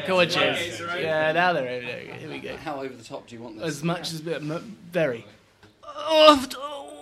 go, 0.07 0.25
there 0.25 0.27
we 0.27 0.33
go. 0.33 0.41
Come 0.41 0.49
on, 0.49 0.57
James. 0.57 0.81
Yeah, 0.81 1.33
now 1.33 1.53
they're 1.53 1.69
over 1.69 1.87
there. 1.87 2.01
Here 2.01 2.31
we 2.31 2.39
go. 2.39 2.57
How 2.57 2.81
over 2.81 2.95
the 2.95 3.05
top 3.05 3.27
do 3.27 3.35
you 3.37 3.43
want 3.43 3.59
this? 3.59 3.67
As 3.67 3.83
much 3.83 4.13
as 4.13 4.21
very. 4.21 5.27
Oh, 5.85 6.47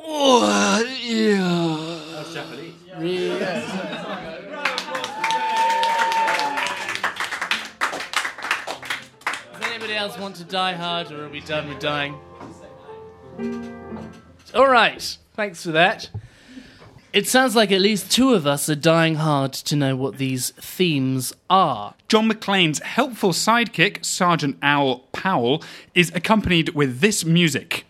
oh, 0.05 0.83
yeah. 1.03 1.99
That's 2.17 2.35
Japanese. 2.35 2.75
Really. 2.99 3.39
Does 9.53 9.63
anybody 9.63 9.95
else 9.95 10.19
want 10.19 10.37
to 10.37 10.45
die 10.45 10.75
hard, 10.75 11.11
or 11.11 11.25
are 11.25 11.29
we 11.29 11.41
done 11.41 11.69
with 11.69 11.79
dying? 11.79 12.15
All 14.55 14.69
right. 14.69 15.19
Thanks 15.35 15.63
for 15.65 15.73
that. 15.73 16.11
It 17.13 17.29
sounds 17.29 17.55
like 17.55 17.71
at 17.71 17.83
least 17.83 18.11
two 18.11 18.33
of 18.33 18.47
us 18.47 18.71
are 18.71 18.75
dying 18.75 19.17
hard 19.17 19.53
to 19.53 19.77
know 19.77 19.95
what 19.95 20.17
these 20.17 20.49
themes 20.53 21.35
are. 21.51 21.93
John 22.09 22.27
McClane's 22.27 22.79
helpful 22.79 23.33
sidekick, 23.33 24.03
Sergeant 24.03 24.57
Al 24.63 25.01
Powell, 25.13 25.63
is 25.95 26.11
accompanied 26.15 26.71
with 26.71 27.01
this 27.01 27.23
music. 27.23 27.85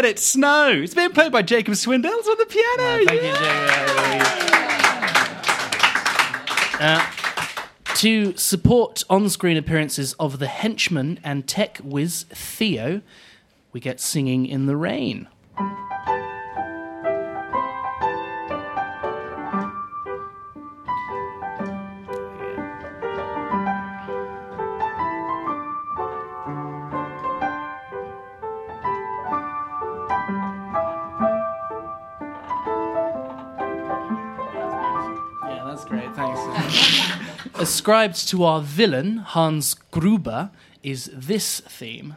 Let 0.00 0.08
It 0.08 0.18
Snow. 0.18 0.70
It's 0.82 0.94
being 0.94 1.10
played 1.10 1.30
by 1.30 1.42
Jacob 1.42 1.74
Swindells 1.74 2.26
on 2.26 2.38
the 2.38 2.46
piano. 2.48 3.04
Thank 3.04 3.20
you, 3.20 3.34
Jacob. 3.34 4.30
Uh, 6.80 7.94
to 7.96 8.34
support 8.34 9.04
on 9.10 9.28
screen 9.28 9.58
appearances 9.58 10.14
of 10.14 10.38
the 10.38 10.46
henchman 10.46 11.20
and 11.22 11.46
tech 11.46 11.76
whiz 11.84 12.24
Theo, 12.30 13.02
we 13.74 13.80
get 13.80 14.00
Singing 14.00 14.46
in 14.46 14.64
the 14.64 14.74
Rain. 14.74 15.28
Ascribed 37.60 38.26
to 38.28 38.42
our 38.44 38.62
villain, 38.62 39.18
Hans 39.18 39.74
Gruber, 39.90 40.50
is 40.82 41.10
this 41.12 41.60
theme. 41.60 42.16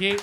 You. 0.00 0.18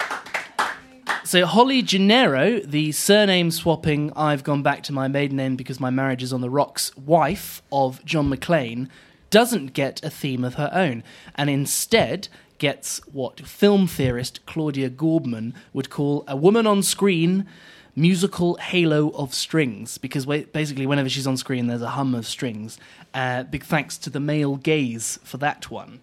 So 1.24 1.46
Holly 1.46 1.82
Gennaro, 1.84 2.62
the 2.62 2.92
surname 2.94 3.52
swapping 3.52 4.12
I've 4.16 4.44
gone 4.44 4.64
back 4.64 4.82
to 4.84 4.94
my 4.94 5.08
maiden 5.08 5.38
name 5.38 5.56
because 5.56 5.80
my 5.80 5.90
marriage 5.90 6.24
is 6.24 6.34
on 6.34 6.42
the 6.42 6.50
rocks 6.50 6.96
wife 6.98 7.62
of 7.72 8.04
John 8.06 8.30
McClane, 8.30 8.88
doesn't 9.30 9.74
get 9.74 10.04
a 10.04 10.10
theme 10.10 10.44
of 10.44 10.56
her 10.56 10.72
own 10.74 11.04
and 11.36 11.50
instead 11.50 12.28
gets 12.58 13.06
what 13.08 13.46
film 13.46 13.88
theorist 13.88 14.44
Claudia 14.46 14.90
Gorbman 14.90 15.54
would 15.74 15.90
call 15.90 16.24
a 16.28 16.36
woman 16.36 16.66
on 16.66 16.82
screen 16.82 17.46
musical 17.96 18.56
halo 18.56 19.10
of 19.10 19.34
strings 19.34 19.98
because 19.98 20.26
basically 20.26 20.88
whenever 20.88 21.10
she's 21.10 21.28
on 21.28 21.36
screen 21.38 21.68
there's 21.68 21.82
a 21.82 21.90
hum 21.90 22.16
of 22.16 22.26
strings. 22.26 22.80
Uh, 23.14 23.44
big 23.44 23.64
thanks 23.64 23.98
to 23.98 24.10
the 24.10 24.20
male 24.20 24.56
gaze 24.56 25.20
for 25.24 25.38
that 25.38 25.70
one. 25.70 26.02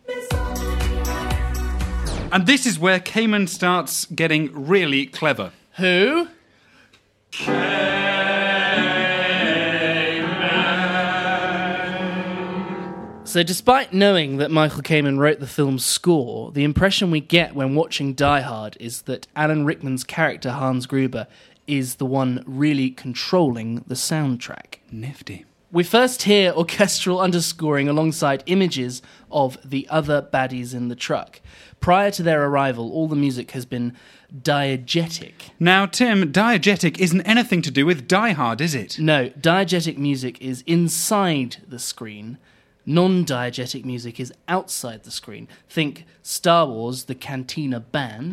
And 2.34 2.48
this 2.48 2.66
is 2.66 2.80
where 2.80 2.98
Kamen 2.98 3.48
starts 3.48 4.06
getting 4.06 4.66
really 4.66 5.06
clever. 5.06 5.52
Who? 5.76 6.26
So, 13.22 13.44
despite 13.44 13.92
knowing 13.92 14.38
that 14.38 14.50
Michael 14.50 14.82
Kamen 14.82 15.20
wrote 15.20 15.38
the 15.38 15.46
film's 15.46 15.84
score, 15.84 16.50
the 16.50 16.64
impression 16.64 17.12
we 17.12 17.20
get 17.20 17.54
when 17.54 17.76
watching 17.76 18.14
Die 18.14 18.40
Hard 18.40 18.76
is 18.80 19.02
that 19.02 19.28
Alan 19.36 19.64
Rickman's 19.64 20.02
character 20.02 20.50
Hans 20.50 20.86
Gruber 20.86 21.28
is 21.68 21.96
the 21.96 22.06
one 22.06 22.42
really 22.48 22.90
controlling 22.90 23.84
the 23.86 23.94
soundtrack. 23.94 24.78
Nifty. 24.90 25.44
We 25.74 25.82
first 25.82 26.22
hear 26.22 26.52
orchestral 26.52 27.18
underscoring 27.26 27.88
alongside 27.88 28.44
images 28.46 29.02
of 29.30 29.58
the 29.64 29.88
other 29.90 30.22
baddies 30.22 30.72
in 30.72 30.86
the 30.86 30.94
truck. 30.94 31.40
Prior 31.84 32.10
to 32.12 32.22
their 32.22 32.42
arrival, 32.42 32.90
all 32.92 33.08
the 33.08 33.14
music 33.14 33.50
has 33.50 33.66
been 33.66 33.94
diegetic. 34.34 35.50
Now, 35.60 35.84
Tim, 35.84 36.32
diegetic 36.32 36.98
isn't 36.98 37.20
anything 37.20 37.60
to 37.60 37.70
do 37.70 37.84
with 37.84 38.08
Die 38.08 38.30
Hard, 38.30 38.62
is 38.62 38.74
it? 38.74 38.98
No, 38.98 39.28
diegetic 39.28 39.98
music 39.98 40.40
is 40.40 40.64
inside 40.66 41.58
the 41.68 41.78
screen. 41.78 42.38
Non 42.86 43.26
diegetic 43.26 43.84
music 43.84 44.18
is 44.18 44.32
outside 44.48 45.02
the 45.02 45.10
screen. 45.10 45.46
Think 45.68 46.06
Star 46.22 46.66
Wars, 46.66 47.04
the 47.04 47.14
Cantina 47.14 47.80
Band. 47.80 48.32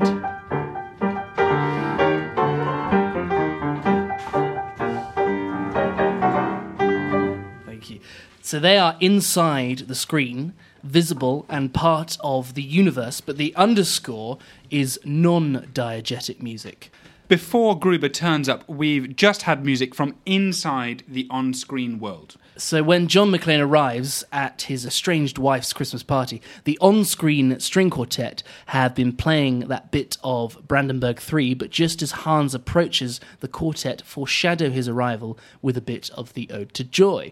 Thank 7.65 7.89
you. 7.89 7.99
So 8.41 8.59
they 8.61 8.77
are 8.77 8.95
inside 9.01 9.79
the 9.89 9.95
screen, 9.95 10.53
visible 10.83 11.45
and 11.49 11.73
part 11.73 12.17
of 12.21 12.53
the 12.53 12.63
universe, 12.63 13.21
but 13.21 13.37
the 13.37 13.55
underscore 13.55 14.37
is 14.69 14.99
non 15.05 15.67
diegetic 15.73 16.41
music. 16.41 16.91
Before 17.27 17.79
Gruber 17.79 18.09
turns 18.09 18.49
up, 18.49 18.67
we've 18.67 19.15
just 19.15 19.43
had 19.43 19.63
music 19.63 19.95
from 19.95 20.15
inside 20.25 21.03
the 21.07 21.27
on 21.29 21.53
screen 21.53 21.97
world. 21.97 22.35
So 22.57 22.83
when 22.83 23.07
John 23.07 23.31
McClane 23.31 23.65
arrives 23.65 24.25
at 24.33 24.63
his 24.63 24.85
estranged 24.85 25.37
wife's 25.37 25.71
Christmas 25.71 26.03
party, 26.03 26.41
the 26.65 26.77
on-screen 26.81 27.57
string 27.61 27.89
quartet 27.89 28.43
have 28.67 28.93
been 28.93 29.13
playing 29.13 29.61
that 29.61 29.91
bit 29.91 30.17
of 30.25 30.67
Brandenburg 30.67 31.19
3, 31.19 31.53
but 31.53 31.69
just 31.69 32.01
as 32.01 32.11
Hans 32.11 32.53
approaches, 32.53 33.21
the 33.39 33.47
quartet 33.47 34.01
foreshadow 34.01 34.69
his 34.69 34.89
arrival 34.89 35.39
with 35.61 35.77
a 35.77 35.81
bit 35.81 36.09
of 36.11 36.33
the 36.33 36.49
Ode 36.51 36.73
to 36.73 36.83
Joy. 36.83 37.31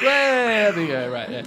There 0.00 0.72
we 0.74 0.86
go, 0.86 1.10
right 1.10 1.28
there. 1.28 1.44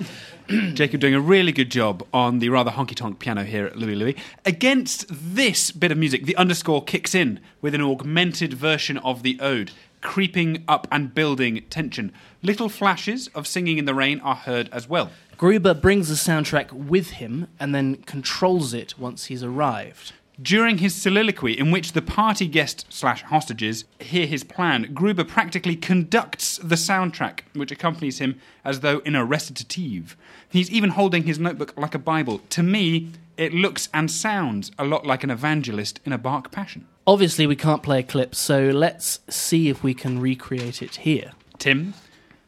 Jacob 0.73 0.99
doing 0.99 1.13
a 1.13 1.21
really 1.21 1.51
good 1.51 1.71
job 1.71 2.05
on 2.13 2.39
the 2.39 2.49
rather 2.49 2.71
honky 2.71 2.95
tonk 2.95 3.19
piano 3.19 3.43
here 3.43 3.65
at 3.65 3.77
Louie 3.77 3.95
Louie. 3.95 4.15
Against 4.45 5.05
this 5.09 5.71
bit 5.71 5.91
of 5.91 5.97
music, 5.97 6.25
the 6.25 6.35
underscore 6.35 6.83
kicks 6.83 7.15
in 7.15 7.39
with 7.61 7.73
an 7.73 7.81
augmented 7.81 8.53
version 8.53 8.97
of 8.97 9.23
the 9.23 9.39
ode, 9.39 9.71
creeping 10.01 10.63
up 10.67 10.87
and 10.91 11.13
building 11.13 11.63
tension. 11.69 12.11
Little 12.41 12.69
flashes 12.69 13.27
of 13.29 13.47
singing 13.47 13.77
in 13.77 13.85
the 13.85 13.93
rain 13.93 14.19
are 14.21 14.35
heard 14.35 14.67
as 14.73 14.89
well. 14.89 15.11
Gruber 15.37 15.73
brings 15.73 16.09
the 16.09 16.15
soundtrack 16.15 16.71
with 16.71 17.11
him 17.11 17.47
and 17.59 17.73
then 17.73 17.95
controls 17.95 18.73
it 18.73 18.99
once 18.99 19.25
he's 19.25 19.43
arrived. 19.43 20.13
During 20.41 20.77
his 20.77 20.95
soliloquy, 20.95 21.59
in 21.59 21.71
which 21.71 21.91
the 21.91 22.01
party 22.01 22.47
guest 22.47 22.85
slash 22.89 23.21
hostages 23.23 23.83
hear 23.99 24.25
his 24.25 24.43
plan, 24.43 24.91
Gruber 24.93 25.25
practically 25.25 25.75
conducts 25.75 26.57
the 26.57 26.75
soundtrack, 26.75 27.41
which 27.53 27.71
accompanies 27.71 28.19
him 28.19 28.39
as 28.63 28.79
though 28.79 28.99
in 28.99 29.13
a 29.13 29.25
recitative. 29.25 30.15
He's 30.49 30.71
even 30.71 30.91
holding 30.91 31.23
his 31.23 31.37
notebook 31.37 31.77
like 31.77 31.93
a 31.93 31.99
Bible. 31.99 32.39
To 32.51 32.63
me, 32.63 33.09
it 33.37 33.53
looks 33.53 33.89
and 33.93 34.09
sounds 34.09 34.71
a 34.79 34.85
lot 34.85 35.05
like 35.05 35.23
an 35.23 35.29
evangelist 35.29 35.99
in 36.05 36.13
a 36.13 36.17
Bach 36.17 36.51
passion. 36.51 36.87
Obviously, 37.05 37.45
we 37.45 37.55
can't 37.55 37.83
play 37.83 37.99
a 37.99 38.03
clip, 38.03 38.33
so 38.33 38.69
let's 38.69 39.19
see 39.29 39.69
if 39.69 39.83
we 39.83 39.93
can 39.93 40.19
recreate 40.19 40.81
it 40.81 40.97
here. 40.97 41.31
Tim, 41.59 41.93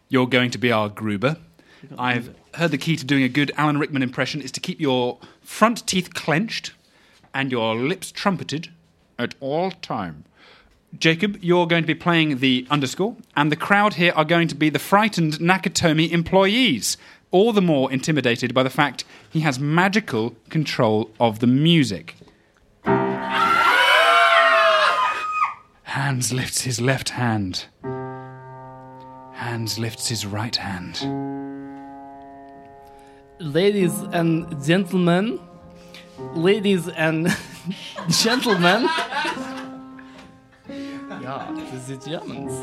you're 0.08 0.28
going 0.28 0.52
to 0.52 0.58
be 0.58 0.72
our 0.72 0.90
Gruber. 0.90 1.38
I've 1.98 2.34
heard 2.56 2.72
the 2.72 2.78
key 2.78 2.96
to 2.96 3.06
doing 3.06 3.24
a 3.24 3.30
good 3.30 3.52
Alan 3.58 3.78
Rickman 3.78 4.04
impression 4.04 4.42
is 4.42 4.52
to 4.54 4.60
keep 4.60 4.80
your 4.80 5.20
front 5.42 5.86
teeth 5.86 6.14
clenched 6.14 6.72
and 7.34 7.52
your 7.52 7.76
lips 7.76 8.12
trumpeted 8.12 8.70
at 9.18 9.36
all 9.40 9.72
time. 9.72 10.26
Jacob, 10.98 11.38
you're 11.42 11.66
going 11.66 11.84
to 11.84 11.88
be 11.88 11.96
playing 11.96 12.38
the 12.38 12.68
underscore, 12.70 13.16
and 13.36 13.52
the 13.52 13.56
crowd 13.56 13.96
here 13.96 14.14
are 14.16 14.26
going 14.26 14.48
to 14.48 14.56
be 14.56 14.70
the 14.70 14.78
frightened 14.80 15.40
Nakatomi 15.40 16.12
employees, 16.12 16.98
all 17.32 17.52
the 17.52 17.62
more 17.62 17.92
intimidated 17.92 18.54
by 18.54 18.62
the 18.62 18.70
fact 18.70 19.04
he 19.30 19.40
has 19.40 19.58
magical 19.60 20.36
control 20.50 21.10
of 21.20 21.40
the 21.40 21.48
music. 21.48 22.16
Hans 25.84 26.32
lifts 26.32 26.62
his 26.62 26.80
left 26.80 27.10
hand. 27.10 27.66
Hans 29.34 29.80
lifts 29.80 30.08
his 30.08 30.26
right 30.28 30.56
hand. 30.56 31.02
Ladies 33.40 34.00
and 34.12 34.64
gentlemen, 34.64 35.40
ladies 36.18 36.88
and 36.90 37.28
gentlemen. 38.10 38.88
yeah, 41.22 41.74
is 41.74 42.06
Germans. 42.06 42.54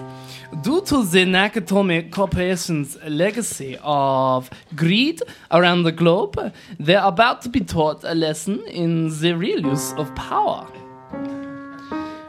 Due 0.63 0.81
to 0.83 1.05
the 1.05 1.25
Nakatomi 1.25 2.11
Corporation's 2.11 2.97
legacy 3.07 3.79
of 3.83 4.51
greed 4.75 5.23
around 5.51 5.83
the 5.85 5.93
globe, 5.93 6.53
they're 6.79 7.03
about 7.05 7.43
to 7.43 7.49
be 7.49 7.61
taught 7.61 8.05
a 8.05 8.15
lesson 8.15 8.61
in 8.67 9.09
the 9.21 9.33
real 9.37 9.61
use 9.61 9.93
of 9.95 10.15
power. 10.15 10.67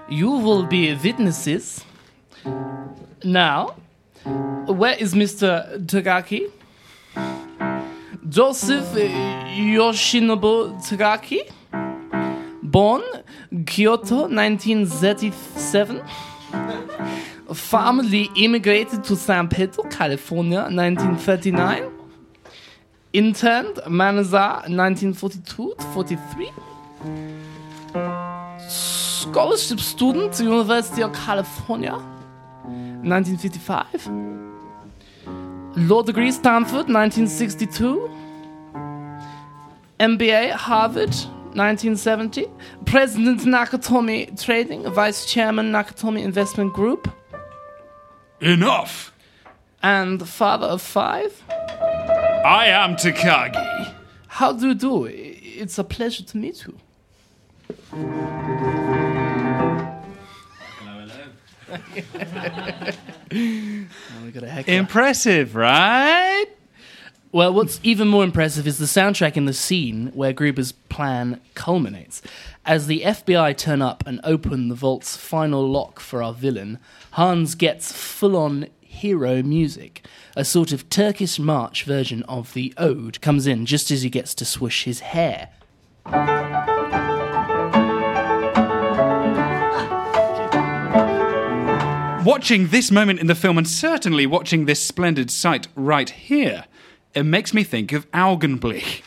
You 0.10 0.32
will 0.32 0.64
be 0.64 0.94
witnesses. 0.94 1.84
Now, 3.24 3.76
where 4.68 4.96
is 4.96 5.14
Mr. 5.14 5.86
Takagi? 5.86 6.52
Joseph 8.30 8.86
Yoshinobu 8.94 10.80
Takagi, 10.80 11.42
born 12.62 13.02
Kyoto 13.66 14.28
1937. 14.28 16.02
Family 17.54 18.30
immigrated 18.36 19.04
to 19.04 19.16
San 19.16 19.48
Pedro, 19.50 19.84
California 19.86 20.62
1939. 20.70 21.92
Interned 23.14 23.76
Manza 23.88 24.62
1942 24.70 25.74
to 25.78 25.86
43. 25.94 26.52
Scholarship 28.70 29.80
student, 29.80 30.40
University 30.40 31.02
of 31.02 31.12
California 31.12 31.94
1955. 33.04 34.51
Law 35.76 36.02
degree 36.04 36.32
Stanford 36.32 36.88
1962. 36.90 38.10
MBA 40.00 40.52
Harvard 40.52 41.14
1970. 41.54 42.48
President 42.86 43.42
Nakatomi 43.42 44.42
Trading, 44.42 44.90
Vice 44.92 45.26
Chairman 45.26 45.72
Nakatomi 45.72 46.24
Investment 46.24 46.74
Group, 46.74 47.10
Enough! 48.42 49.14
and 49.84 50.28
father 50.28 50.68
of 50.68 50.82
five. 50.82 51.42
I 51.50 52.68
am 52.68 52.96
Takagi. 52.96 53.94
How 54.28 54.54
do 54.54 54.70
you 54.70 54.74
do? 54.74 55.06
It's 55.06 55.78
a 55.78 55.84
pleasure 55.84 56.24
to 56.24 56.38
meet 56.38 56.66
you. 56.66 56.76
We 63.32 64.32
got 64.32 64.44
a 64.44 64.50
heckler. 64.50 64.74
Impressive, 64.74 65.56
right? 65.56 66.46
Well, 67.34 67.54
what's 67.54 67.80
even 67.82 68.10
more 68.10 68.26
impressive 68.26 68.68
is 68.68 68.78
the 68.78 68.86
soundtrack 68.86 69.38
in 69.38 69.46
the 69.46 69.54
scene 69.54 70.08
where 70.14 70.34
Gruber's 70.34 70.74
plan 70.74 71.40
culminates. 71.56 72.22
As 72.66 72.88
the 72.88 73.02
FBI 73.02 73.56
turn 73.56 73.82
up 73.82 74.04
and 74.06 74.20
open 74.26 74.68
the 74.68 74.76
vault's 74.76 75.16
final 75.16 75.66
lock 75.66 76.02
for 76.02 76.22
our 76.22 76.34
villain, 76.34 76.78
Hans 77.12 77.56
gets 77.56 77.94
full 77.94 78.36
on 78.36 78.68
hero 78.82 79.42
music. 79.42 80.06
A 80.36 80.44
sort 80.44 80.74
of 80.74 80.90
Turkish 80.90 81.40
march 81.40 81.84
version 81.86 82.24
of 82.24 82.54
the 82.54 82.74
ode 82.78 83.22
comes 83.22 83.48
in 83.48 83.66
just 83.66 83.92
as 83.92 84.02
he 84.02 84.10
gets 84.10 84.36
to 84.36 84.44
swoosh 84.44 84.84
his 84.84 85.00
hair. 85.00 85.50
Watching 92.24 92.68
this 92.68 92.92
moment 92.92 93.20
in 93.20 93.28
the 93.28 93.34
film, 93.36 93.58
and 93.58 93.68
certainly 93.68 94.28
watching 94.28 94.66
this 94.66 94.82
splendid 94.82 95.32
sight 95.32 95.68
right 95.76 96.10
here, 96.10 96.66
It 97.14 97.24
makes 97.24 97.54
me 97.54 97.64
think 97.64 97.92
of 97.92 98.10
Augenblick. 98.12 99.02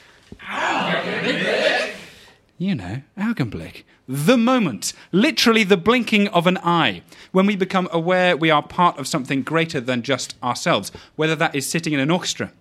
You 2.59 2.75
know, 2.75 3.03
Augenblick. 3.17 3.85
The 4.07 4.37
moment, 4.37 4.93
literally 5.13 5.65
the 5.65 5.79
blinking 5.79 6.29
of 6.29 6.47
an 6.47 6.59
eye, 6.59 7.03
when 7.33 7.47
we 7.47 7.57
become 7.57 7.89
aware 7.93 8.37
we 8.37 8.51
are 8.51 8.63
part 8.63 8.99
of 8.99 9.07
something 9.07 9.43
greater 9.43 9.81
than 9.81 10.03
just 10.03 10.35
ourselves, 10.43 10.93
whether 11.17 11.35
that 11.37 11.55
is 11.55 11.67
sitting 11.67 11.95
in 11.95 12.01
an 12.01 12.11
orchestra, 12.11 12.53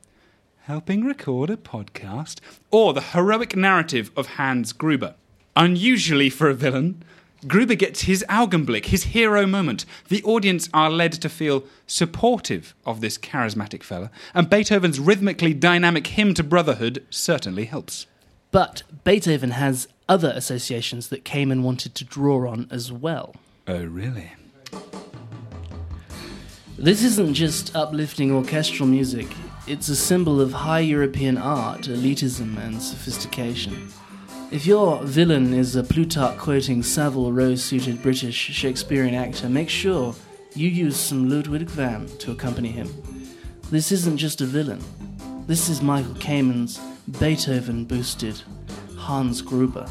helping 0.62 1.04
record 1.04 1.50
a 1.50 1.58
podcast, 1.58 2.40
or 2.72 2.94
the 2.94 3.02
heroic 3.02 3.56
narrative 3.56 4.12
of 4.16 4.28
Hans 4.38 4.72
Gruber. 4.72 5.16
Unusually 5.58 6.30
for 6.30 6.50
a 6.50 6.54
villain, 6.54 7.04
Gruber 7.44 7.76
gets 7.76 8.02
his 8.02 8.24
Augenblick, 8.30 8.86
his 8.86 9.04
hero 9.06 9.46
moment. 9.46 9.86
The 10.08 10.24
audience 10.24 10.70
are 10.74 10.90
led 10.90 11.14
to 11.14 11.30
feel 11.30 11.64
supportive 11.88 12.74
of 12.86 13.02
this 13.02 13.18
charismatic 13.18 13.84
fella, 13.84 14.12
and 14.34 14.50
Beethoven's 14.50 15.00
rhythmically 15.00 15.54
dynamic 15.54 16.08
hymn 16.08 16.34
to 16.36 16.44
brotherhood 16.44 17.06
certainly 17.10 17.66
helps. 17.66 18.08
But 18.52 18.84
Beethoven 19.04 19.52
has 19.52 19.88
other 20.08 20.32
associations 20.36 21.10
that 21.10 21.26
Kamen 21.26 21.62
wanted 21.62 21.96
to 21.96 22.06
draw 22.06 22.50
on 22.50 22.68
as 22.70 22.92
well. 22.92 23.36
Oh, 23.68 23.84
really? 23.84 24.32
This 26.78 27.04
isn't 27.04 27.34
just 27.34 27.76
uplifting 27.76 28.32
orchestral 28.32 28.88
music, 28.88 29.28
it's 29.68 29.88
a 29.88 29.96
symbol 29.96 30.42
of 30.42 30.52
high 30.52 30.82
European 30.82 31.38
art, 31.38 31.84
elitism, 31.84 32.58
and 32.58 32.82
sophistication. 32.82 33.90
If 34.54 34.68
your 34.68 35.02
villain 35.02 35.52
is 35.52 35.76
a 35.76 35.84
Plutarch 35.84 36.38
quoting 36.38 36.84
Savile 36.84 37.34
Row 37.34 37.56
suited 37.56 38.04
British 38.04 38.36
Shakespearean 38.36 39.16
actor, 39.16 39.50
make 39.50 39.68
sure 39.68 40.14
you 40.54 40.70
use 40.70 40.96
some 40.96 41.28
Ludwig 41.28 41.68
van 41.68 42.06
to 42.20 42.34
accompany 42.34 42.70
him. 42.70 42.88
This 43.72 43.92
isn't 43.92 44.18
just 44.18 44.42
a 44.42 44.46
villain, 44.46 44.80
this 45.48 45.70
is 45.70 45.82
Michael 45.82 46.14
Kamen's 46.14 46.80
Beethoven 47.20 47.86
boosted 47.86 48.44
Hans 48.96 49.42
Gruber. 49.42 49.88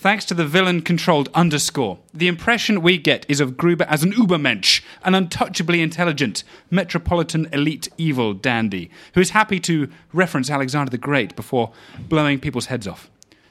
Thanks 0.00 0.24
to 0.24 0.34
the 0.34 0.46
villain 0.46 0.80
controlled 0.80 1.28
underscore, 1.34 1.98
the 2.14 2.26
impression 2.26 2.80
we 2.80 2.96
get 2.96 3.26
is 3.28 3.38
of 3.38 3.58
Gruber 3.58 3.84
as 3.84 4.02
an 4.02 4.12
Ubermensch, 4.12 4.80
an 5.04 5.14
untouchably 5.14 5.82
intelligent, 5.82 6.42
metropolitan 6.70 7.50
elite 7.52 7.86
evil 7.98 8.32
dandy 8.32 8.90
who 9.12 9.20
is 9.20 9.30
happy 9.30 9.60
to 9.60 9.90
reference 10.14 10.48
Alexander 10.48 10.90
the 10.90 10.96
Great 10.96 11.36
before 11.36 11.72
blowing 12.08 12.40
people's 12.40 12.64
heads 12.64 12.86
off. 12.86 13.10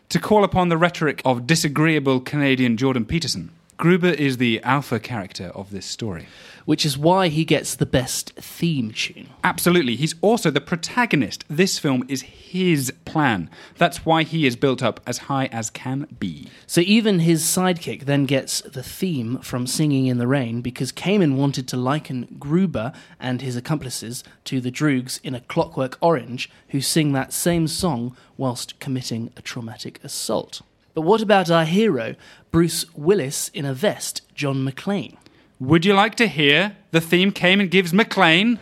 To 0.09 0.17
call 0.17 0.43
upon 0.43 0.69
the 0.69 0.77
rhetoric 0.77 1.21
of 1.23 1.45
disagreeable 1.45 2.19
Canadian 2.19 2.77
Jordan 2.77 3.05
Peterson, 3.05 3.51
Gruber 3.79 4.09
is 4.09 4.37
the 4.37 4.61
alpha 4.63 4.99
character 4.99 5.51
of 5.55 5.71
this 5.71 5.85
story. 5.85 6.27
which 6.65 6.85
is 6.85 6.99
why 6.99 7.29
he 7.29 7.43
gets 7.43 7.73
the 7.73 7.85
best 7.85 8.31
theme 8.35 8.91
tune. 8.91 9.27
Absolutely. 9.43 9.95
He's 9.95 10.13
also 10.21 10.51
the 10.51 10.61
protagonist. 10.61 11.43
This 11.49 11.79
film 11.79 12.03
is 12.07 12.21
his 12.21 12.93
plan. 13.05 13.49
That's 13.77 14.05
why 14.05 14.21
he 14.21 14.45
is 14.45 14.55
built 14.55 14.83
up 14.83 14.99
as 15.07 15.17
high 15.29 15.45
as 15.45 15.71
can 15.71 16.05
be. 16.19 16.47
So 16.67 16.81
even 16.81 17.21
his 17.21 17.41
sidekick 17.43 18.03
then 18.03 18.27
gets 18.27 18.61
the 18.61 18.83
theme 18.83 19.39
from 19.39 19.65
Singing 19.65 20.05
in 20.05 20.19
the 20.19 20.27
Rain 20.27 20.61
because 20.61 20.91
Kamen 20.91 21.37
wanted 21.37 21.67
to 21.69 21.77
liken 21.77 22.35
Gruber 22.37 22.93
and 23.19 23.41
his 23.41 23.55
accomplices 23.55 24.23
to 24.43 24.61
the 24.61 24.71
Droogs 24.71 25.19
in 25.23 25.33
A 25.33 25.41
Clockwork 25.41 25.97
Orange 26.01 26.51
who 26.67 26.81
sing 26.81 27.13
that 27.13 27.33
same 27.33 27.67
song 27.67 28.15
whilst 28.37 28.79
committing 28.79 29.31
a 29.35 29.41
traumatic 29.41 29.99
assault. 30.03 30.61
But 30.95 31.01
what 31.01 31.21
about 31.21 31.49
our 31.49 31.65
hero, 31.65 32.15
Bruce 32.51 32.85
Willis 32.95 33.49
in 33.49 33.65
a 33.65 33.73
vest, 33.73 34.21
John 34.33 34.65
McClane? 34.65 35.17
Would 35.59 35.85
you 35.85 35.93
like 35.93 36.15
to 36.15 36.27
hear 36.27 36.77
the 36.91 37.01
theme 37.01 37.31
Kamen 37.31 37.69
gives 37.69 37.91
McClane? 37.91 38.57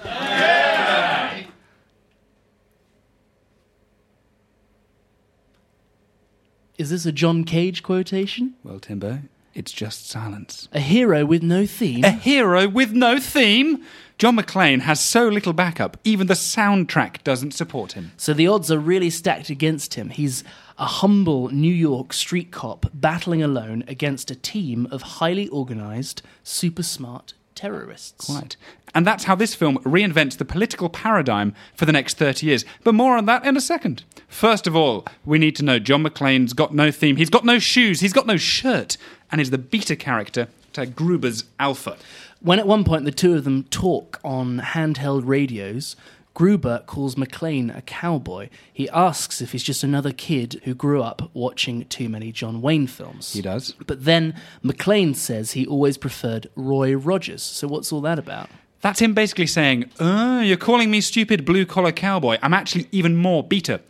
Is 6.78 6.92
this 6.92 7.06
a 7.06 7.12
John 7.12 7.44
Cage 7.44 7.82
quotation? 7.82 8.54
Well, 8.64 8.80
Timbo, 8.80 9.22
it's 9.58 9.72
just 9.72 10.08
silence. 10.08 10.70
A 10.72 10.80
hero 10.80 11.26
with 11.26 11.42
no 11.42 11.66
theme? 11.66 12.04
A 12.04 12.12
hero 12.12 12.68
with 12.68 12.92
no 12.92 13.20
theme? 13.20 13.84
John 14.18 14.38
McClane 14.38 14.82
has 14.82 15.00
so 15.00 15.28
little 15.28 15.54
backup, 15.54 15.98
even 16.04 16.28
the 16.28 16.34
soundtrack 16.34 17.24
doesn't 17.24 17.54
support 17.54 17.94
him. 17.94 18.12
So 18.18 18.34
the 18.34 18.48
odds 18.48 18.72
are 18.72 18.80
really 18.80 19.10
stacked 19.10 19.50
against 19.50 19.96
him. 19.96 20.10
He's 20.10 20.44
a 20.78 20.86
humble 20.86 21.50
New 21.50 21.74
York 21.74 22.14
street 22.14 22.52
cop 22.52 22.86
battling 22.94 23.42
alone 23.44 23.84
against 23.88 24.32
a 24.32 24.36
team 24.36 24.88
of 24.92 25.02
highly 25.02 25.48
organized, 25.50 26.22
super 26.44 26.84
smart 26.84 27.34
terrorists. 27.58 28.30
Right. 28.30 28.56
And 28.96 29.06
that's 29.06 29.26
how 29.26 29.36
this 29.36 29.54
film 29.54 29.78
reinvents 29.80 30.38
the 30.38 30.46
political 30.46 30.90
paradigm 30.90 31.54
for 31.76 31.86
the 31.86 31.92
next 31.92 32.18
30 32.18 32.46
years. 32.46 32.66
But 32.84 32.94
more 32.94 33.18
on 33.18 33.26
that 33.26 33.46
in 33.46 33.58
a 33.58 33.62
second. 33.62 34.04
First 34.28 34.68
of 34.68 34.76
all, 34.76 35.06
we 35.26 35.40
need 35.40 35.56
to 35.58 35.64
know 35.64 35.80
John 35.80 36.04
McClane's 36.04 36.54
got 36.54 36.74
no 36.74 36.92
theme, 36.92 37.18
he's 37.18 37.30
got 37.30 37.44
no 37.44 37.60
shoes, 37.60 38.00
he's 38.00 38.14
got 38.14 38.28
no 38.28 38.38
shirt, 38.38 38.98
and 39.32 39.42
is 39.42 39.50
the 39.50 39.58
beta 39.58 39.96
character 39.96 40.48
to 40.74 40.86
Gruber's 40.86 41.44
Alpha. 41.60 41.98
When 42.40 42.60
at 42.60 42.68
one 42.68 42.84
point 42.84 43.06
the 43.06 43.12
two 43.12 43.34
of 43.34 43.44
them 43.44 43.64
talk 43.66 44.20
on 44.24 44.60
handheld 44.60 45.24
radios, 45.26 45.96
Gruber 46.38 46.84
calls 46.86 47.16
McClane 47.16 47.76
a 47.76 47.82
cowboy. 47.82 48.50
He 48.72 48.88
asks 48.92 49.42
if 49.42 49.54
he's 49.54 49.64
just 49.64 49.84
another 49.84 50.12
kid 50.12 50.62
who 50.66 50.76
grew 50.76 51.02
up 51.02 51.32
watching 51.34 51.86
too 51.86 52.10
many 52.10 52.32
John 52.32 52.62
Wayne 52.62 52.86
films. 52.86 53.34
He 53.34 53.42
does. 53.42 53.72
But 53.88 54.06
then 54.06 54.36
McClane 54.64 55.16
says 55.16 55.54
he 55.54 55.66
always 55.66 55.98
preferred 55.98 56.48
Roy 56.56 56.96
Rogers. 56.96 57.42
So 57.42 57.68
what's 57.68 57.92
all 57.92 58.02
that 58.02 58.20
about? 58.20 58.52
That's 58.82 59.02
him 59.02 59.16
basically 59.16 59.48
saying, 59.48 59.90
uh, 60.00 60.44
You're 60.46 60.58
calling 60.58 60.92
me 60.92 61.02
stupid 61.02 61.44
blue 61.44 61.66
collar 61.66 61.92
cowboy. 61.92 62.38
I'm 62.44 62.54
actually 62.54 62.88
even 62.92 63.16
more 63.16 63.44
beta. 63.44 63.82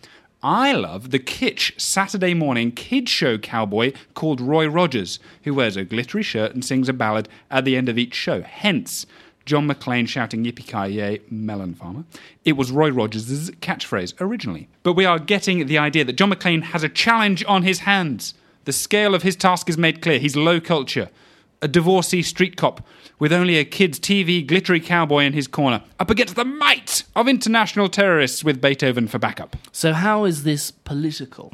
I 0.42 0.72
love 0.72 1.12
the 1.12 1.20
kitsch 1.20 1.78
Saturday 1.78 2.34
morning 2.34 2.72
kid 2.72 3.10
show 3.10 3.38
cowboy 3.38 3.92
called 4.14 4.40
Roy 4.40 4.68
Rogers, 4.68 5.20
who 5.44 5.54
wears 5.54 5.76
a 5.76 5.84
glittery 5.84 6.24
shirt 6.24 6.54
and 6.54 6.64
sings 6.64 6.88
a 6.88 6.94
ballad 6.94 7.28
at 7.52 7.66
the 7.66 7.76
end 7.76 7.90
of 7.90 7.98
each 7.98 8.14
show. 8.14 8.42
Hence, 8.42 9.06
John 9.48 9.68
McClane 9.68 10.08
shouting 10.08 10.44
Yippee 10.44 11.22
Melon 11.32 11.74
Farmer. 11.74 12.04
It 12.44 12.58
was 12.58 12.70
Roy 12.70 12.90
Rogers' 12.92 13.50
catchphrase 13.62 14.14
originally. 14.20 14.68
But 14.84 14.94
we 14.94 15.06
are 15.06 15.18
getting 15.18 15.66
the 15.66 15.78
idea 15.78 16.04
that 16.04 16.18
John 16.18 16.32
McClane 16.32 16.64
has 16.64 16.84
a 16.84 16.90
challenge 16.90 17.44
on 17.48 17.64
his 17.64 17.80
hands. 17.80 18.34
The 18.66 18.74
scale 18.74 19.16
of 19.16 19.24
his 19.24 19.38
task 19.38 19.70
is 19.70 19.78
made 19.78 20.02
clear. 20.02 20.20
He's 20.20 20.36
low 20.36 20.60
culture, 20.60 21.10
a 21.62 21.68
divorcee 21.70 22.22
street 22.22 22.58
cop 22.58 22.86
with 23.20 23.32
only 23.32 23.58
a 23.58 23.64
kid's 23.64 24.00
TV 24.00 24.46
glittery 24.46 24.82
cowboy 24.82 25.24
in 25.24 25.32
his 25.32 25.48
corner, 25.48 25.82
up 25.98 26.10
against 26.10 26.36
the 26.36 26.46
might 26.46 27.04
of 27.16 27.28
international 27.28 27.88
terrorists 27.88 28.44
with 28.44 28.62
Beethoven 28.62 29.08
for 29.08 29.18
backup. 29.18 29.56
So, 29.72 29.94
how 29.94 30.26
is 30.26 30.44
this 30.44 30.72
political? 30.72 31.54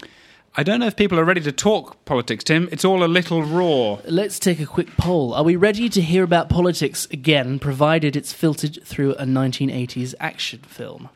I 0.56 0.62
don't 0.62 0.80
know 0.80 0.86
if 0.86 0.96
people 0.96 1.20
are 1.20 1.26
ready 1.26 1.42
to 1.42 1.52
talk 1.52 2.06
politics, 2.06 2.44
Tim. 2.44 2.70
It's 2.72 2.86
all 2.86 3.04
a 3.04 3.08
little 3.08 3.42
raw. 3.42 3.98
Let's 4.06 4.38
take 4.38 4.60
a 4.60 4.68
quick 4.68 4.96
poll. 4.98 5.34
Are 5.34 5.44
we 5.44 5.56
ready 5.56 5.90
to 5.90 6.00
hear 6.00 6.24
about 6.24 6.48
politics 6.48 7.08
again, 7.10 7.58
provided 7.58 8.16
it's 8.16 8.34
filtered 8.34 8.78
through 8.86 9.14
a 9.16 9.24
1980s 9.24 10.14
action 10.20 10.60
film? 10.60 11.10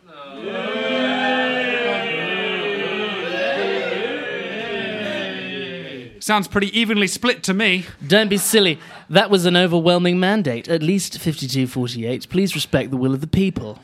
Sounds 6.20 6.48
pretty 6.48 6.78
evenly 6.78 7.06
split 7.06 7.44
to 7.44 7.54
me. 7.54 7.86
Don't 8.06 8.30
be 8.30 8.38
silly. 8.38 8.80
That 9.08 9.30
was 9.30 9.46
an 9.46 9.56
overwhelming 9.56 10.20
mandate, 10.20 10.68
at 10.68 10.82
least 10.82 11.20
52 11.20 11.68
48. 11.68 12.28
Please 12.28 12.56
respect 12.56 12.90
the 12.90 12.98
will 12.98 13.14
of 13.14 13.22
the 13.22 13.28
people. 13.28 13.78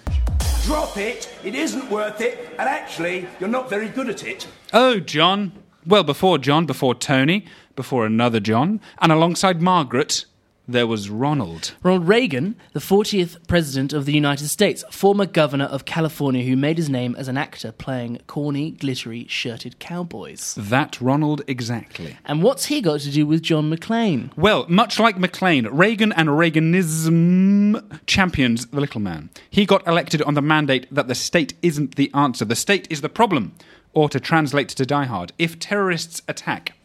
Drop 0.63 0.95
it, 0.95 1.29
it 1.43 1.55
isn't 1.55 1.91
worth 1.91 2.21
it, 2.21 2.55
and 2.57 2.69
actually, 2.69 3.27
you're 3.37 3.49
not 3.49 3.69
very 3.69 3.89
good 3.89 4.09
at 4.09 4.23
it. 4.23 4.47
Oh, 4.71 4.97
John. 4.99 5.51
Well, 5.85 6.05
before 6.05 6.37
John, 6.37 6.65
before 6.65 6.95
Tony, 6.95 7.45
before 7.75 8.05
another 8.05 8.39
John, 8.39 8.79
and 9.01 9.11
alongside 9.11 9.61
Margaret, 9.61 10.23
there 10.67 10.87
was 10.87 11.09
Ronald. 11.09 11.73
Ronald 11.83 12.07
Reagan, 12.07 12.55
the 12.71 12.79
40th 12.79 13.47
President 13.47 13.91
of 13.91 14.05
the 14.05 14.13
United 14.13 14.47
States, 14.47 14.83
former 14.89 15.25
governor 15.25 15.65
of 15.65 15.85
California 15.85 16.43
who 16.43 16.55
made 16.55 16.77
his 16.77 16.89
name 16.89 17.15
as 17.17 17.27
an 17.27 17.37
actor 17.37 17.71
playing 17.71 18.19
corny, 18.27 18.71
glittery, 18.71 19.25
shirted 19.27 19.79
cowboys. 19.79 20.55
That 20.57 20.99
Ronald 21.01 21.41
exactly. 21.47 22.17
And 22.25 22.41
what's 22.41 22.65
he 22.65 22.81
got 22.81 23.01
to 23.01 23.11
do 23.11 23.27
with 23.27 23.41
John 23.41 23.69
McClane? 23.69 24.35
Well, 24.37 24.65
much 24.69 24.99
like 24.99 25.17
McClane, 25.17 25.67
Reagan 25.71 26.13
and 26.13 26.29
Reaganism 26.29 27.99
champions 28.05 28.67
the 28.67 28.79
little 28.79 29.01
man. 29.01 29.29
He 29.49 29.65
got 29.65 29.85
elected 29.85 30.21
on 30.21 30.33
the 30.33 30.41
mandate 30.41 30.87
that 30.89 31.07
the 31.07 31.15
state 31.15 31.53
isn't 31.61 31.95
the 31.95 32.09
answer, 32.13 32.45
the 32.45 32.55
state 32.55 32.87
is 32.89 33.01
the 33.01 33.09
problem. 33.09 33.53
Or 33.95 34.09
to 34.09 34.19
translate 34.19 34.69
to 34.69 34.85
Die 34.87 35.05
Hard, 35.05 35.33
if 35.37 35.59
terrorists 35.59 36.23
attack, 36.27 36.75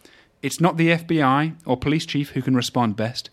it's 0.42 0.60
not 0.60 0.76
the 0.76 0.90
FBI 0.90 1.54
or 1.64 1.76
police 1.76 2.04
chief 2.04 2.30
who 2.30 2.42
can 2.42 2.54
respond 2.54 2.96
best. 2.96 3.30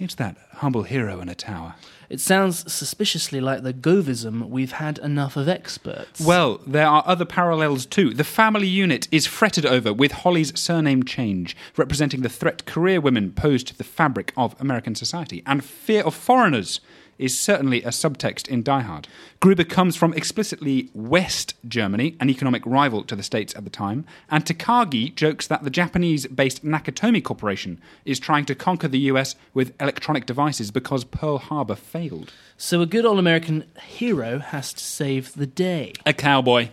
It's 0.00 0.14
that 0.14 0.36
humble 0.52 0.84
hero 0.84 1.20
in 1.20 1.28
a 1.28 1.34
tower. 1.34 1.74
It 2.08 2.20
sounds 2.20 2.72
suspiciously 2.72 3.40
like 3.40 3.64
the 3.64 3.74
Govism 3.74 4.48
we've 4.48 4.70
had 4.70 4.98
enough 4.98 5.36
of 5.36 5.48
experts. 5.48 6.20
Well, 6.20 6.60
there 6.64 6.86
are 6.86 7.02
other 7.04 7.24
parallels 7.24 7.84
too. 7.84 8.14
The 8.14 8.22
family 8.22 8.68
unit 8.68 9.08
is 9.10 9.26
fretted 9.26 9.66
over 9.66 9.92
with 9.92 10.12
Holly's 10.12 10.56
surname 10.56 11.02
change, 11.02 11.56
representing 11.76 12.22
the 12.22 12.28
threat 12.28 12.64
career 12.64 13.00
women 13.00 13.32
pose 13.32 13.64
to 13.64 13.76
the 13.76 13.82
fabric 13.82 14.32
of 14.36 14.54
American 14.60 14.94
society, 14.94 15.42
and 15.44 15.64
fear 15.64 16.04
of 16.04 16.14
foreigners 16.14 16.80
is 17.18 17.38
certainly 17.38 17.82
a 17.82 17.88
subtext 17.88 18.48
in 18.48 18.62
Die 18.62 18.80
Hard. 18.80 19.08
Gruber 19.40 19.64
comes 19.64 19.96
from 19.96 20.14
explicitly 20.14 20.90
West 20.94 21.54
Germany, 21.66 22.16
an 22.20 22.30
economic 22.30 22.64
rival 22.64 23.02
to 23.04 23.16
the 23.16 23.22
States 23.22 23.54
at 23.56 23.64
the 23.64 23.70
time, 23.70 24.04
and 24.30 24.44
Takagi 24.44 25.14
jokes 25.14 25.46
that 25.48 25.64
the 25.64 25.70
Japanese 25.70 26.26
based 26.26 26.64
Nakatomi 26.64 27.22
Corporation 27.22 27.80
is 28.04 28.18
trying 28.18 28.44
to 28.46 28.54
conquer 28.54 28.88
the 28.88 28.98
US 29.00 29.34
with 29.52 29.74
electronic 29.80 30.26
devices 30.26 30.70
because 30.70 31.04
Pearl 31.04 31.38
Harbor 31.38 31.74
failed. 31.74 32.32
So 32.56 32.80
a 32.80 32.86
good 32.86 33.04
old 33.04 33.18
American 33.18 33.64
hero 33.80 34.38
has 34.38 34.72
to 34.72 34.82
save 34.82 35.34
the 35.34 35.46
day. 35.46 35.92
A 36.06 36.12
cowboy. 36.12 36.70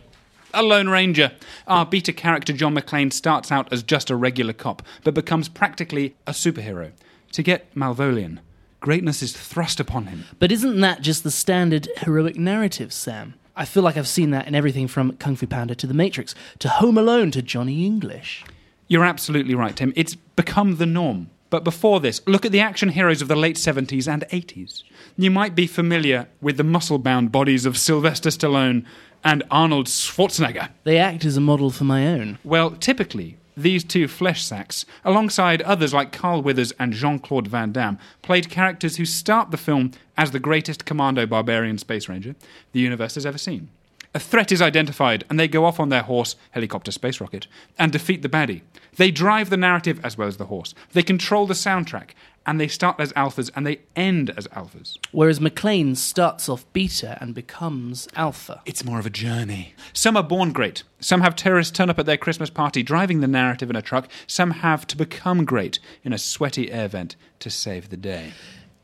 A 0.54 0.64
Lone 0.64 0.88
Ranger. 0.88 1.34
Our 1.68 1.86
beta 1.86 2.14
character 2.14 2.54
John 2.54 2.76
McClane 2.76 3.12
starts 3.12 3.52
out 3.52 3.72
as 3.74 3.84
just 3.84 4.10
a 4.10 4.16
regular 4.16 4.54
cop, 4.54 4.82
but 5.04 5.14
becomes 5.14 5.50
practically 5.50 6.16
a 6.26 6.32
superhero. 6.32 6.94
To 7.34 7.44
get 7.44 7.76
Malvolian, 7.76 8.40
greatness 8.86 9.24
is 9.24 9.34
thrust 9.34 9.80
upon 9.80 10.06
him. 10.06 10.26
But 10.38 10.52
isn't 10.52 10.80
that 10.82 11.02
just 11.02 11.24
the 11.24 11.32
standard 11.32 11.90
heroic 11.98 12.38
narrative, 12.38 12.94
Sam? 12.94 13.34
I 13.56 13.66
feel 13.66 13.82
like 13.82 13.98
I've 13.98 14.08
seen 14.08 14.30
that 14.30 14.48
in 14.48 14.54
everything 14.54 14.88
from 14.88 15.18
Kung 15.18 15.36
Fu 15.36 15.48
Panda 15.48 15.74
to 15.74 15.88
The 15.88 15.96
Matrix 15.96 16.36
to 16.60 16.70
Home 16.70 16.96
Alone 16.96 17.32
to 17.32 17.42
Johnny 17.42 17.84
English. 17.84 18.46
You're 18.88 19.04
absolutely 19.04 19.56
right, 19.56 19.76
Tim. 19.76 19.92
It's 19.96 20.14
become 20.14 20.76
the 20.76 20.86
norm. 20.86 21.32
But 21.50 21.64
before 21.64 22.00
this, 22.00 22.22
look 22.28 22.46
at 22.46 22.52
the 22.52 22.60
action 22.60 22.90
heroes 22.90 23.24
of 23.24 23.28
the 23.28 23.36
late 23.36 23.56
70s 23.56 24.08
and 24.08 24.24
80s. 24.30 24.84
You 25.18 25.32
might 25.32 25.56
be 25.56 25.66
familiar 25.66 26.28
with 26.40 26.58
the 26.58 26.64
muscle 26.64 27.00
bound 27.00 27.32
bodies 27.32 27.66
of 27.66 27.80
Sylvester 27.80 28.30
Stallone 28.30 28.86
and 29.24 29.42
Arnold 29.50 29.88
Schwarzenegger. 29.88 30.70
They 30.84 31.00
act 31.00 31.26
as 31.26 31.38
a 31.38 31.42
model 31.42 31.72
for 31.72 31.86
my 31.86 32.06
own. 32.06 32.38
Well, 32.44 32.70
typically, 32.70 33.38
these 33.58 33.84
two 33.84 34.08
flesh 34.08 34.44
sacks, 34.44 34.86
alongside 35.04 35.62
others 35.62 35.94
like 35.94 36.12
Carl 36.12 36.42
Weathers 36.42 36.74
and 36.80 36.94
Jean 36.94 37.20
Claude 37.20 37.48
Van 37.48 37.72
Damme, 37.72 37.98
played 38.22 38.50
characters 38.50 38.98
who 38.98 39.06
start 39.06 39.52
the 39.52 39.58
film 39.58 39.92
as 40.18 40.32
the 40.32 40.40
greatest 40.40 40.86
commando 40.86 41.26
barbarian 41.26 41.78
space 41.78 42.10
ranger 42.10 42.36
the 42.72 42.80
universe 42.80 43.16
has 43.16 43.26
ever 43.26 43.38
seen. 43.38 43.70
A 44.16 44.20
threat 44.20 44.54
is 44.54 44.62
identified, 44.62 45.26
and 45.30 45.38
they 45.38 45.50
go 45.50 45.66
off 45.66 45.78
on 45.78 45.90
their 45.90 46.04
horse, 46.04 46.38
helicopter, 46.52 46.90
space 46.90 47.20
rocket, 47.20 47.48
and 47.78 47.92
defeat 47.92 48.22
the 48.22 48.30
baddie. 48.30 48.62
They 48.96 49.12
drive 49.12 49.50
the 49.50 49.58
narrative 49.58 50.00
as 50.06 50.18
well 50.18 50.30
as 50.30 50.38
the 50.38 50.46
horse. 50.46 50.74
They 50.94 51.04
control 51.04 51.46
the 51.46 51.54
soundtrack, 51.54 52.12
and 52.46 52.58
they 52.58 52.70
start 52.70 52.98
as 52.98 53.12
alphas 53.12 53.52
and 53.54 53.68
they 53.68 53.82
end 53.94 54.30
as 54.38 54.48
alphas. 54.48 54.98
Whereas 55.12 55.42
McClane 55.42 55.98
starts 55.98 56.48
off 56.48 56.66
beta 56.72 57.18
and 57.20 57.36
becomes 57.36 58.08
alpha. 58.16 58.62
It's 58.66 58.86
more 58.86 59.00
of 59.00 59.06
a 59.06 59.10
journey. 59.10 59.74
Some 59.92 60.16
are 60.16 60.24
born 60.24 60.54
great. 60.54 60.84
Some 61.02 61.20
have 61.20 61.36
terrorists 61.36 61.76
turn 61.76 61.90
up 61.90 62.00
at 62.00 62.06
their 62.06 62.16
Christmas 62.16 62.50
party 62.50 62.84
driving 62.84 63.20
the 63.20 63.28
narrative 63.28 63.70
in 63.70 63.76
a 63.76 63.82
truck. 63.82 64.08
Some 64.28 64.52
have 64.52 64.88
to 64.88 64.96
become 64.96 65.44
great 65.44 65.80
in 66.06 66.14
a 66.14 66.18
sweaty 66.18 66.72
air 66.72 66.88
vent 66.88 67.18
to 67.40 67.50
save 67.50 67.90
the 67.90 67.98
day. 67.98 68.32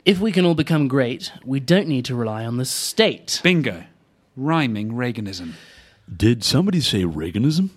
If 0.04 0.20
we 0.20 0.30
can 0.30 0.44
all 0.44 0.56
become 0.56 0.88
great, 0.88 1.32
we 1.42 1.58
don't 1.58 1.88
need 1.88 2.04
to 2.06 2.14
rely 2.14 2.44
on 2.44 2.58
the 2.58 2.66
state. 2.66 3.40
Bingo. 3.42 3.84
Rhyming 4.36 4.92
Reaganism. 4.92 5.52
Did 6.14 6.42
somebody 6.42 6.80
say 6.80 7.02
Reaganism? 7.04 7.70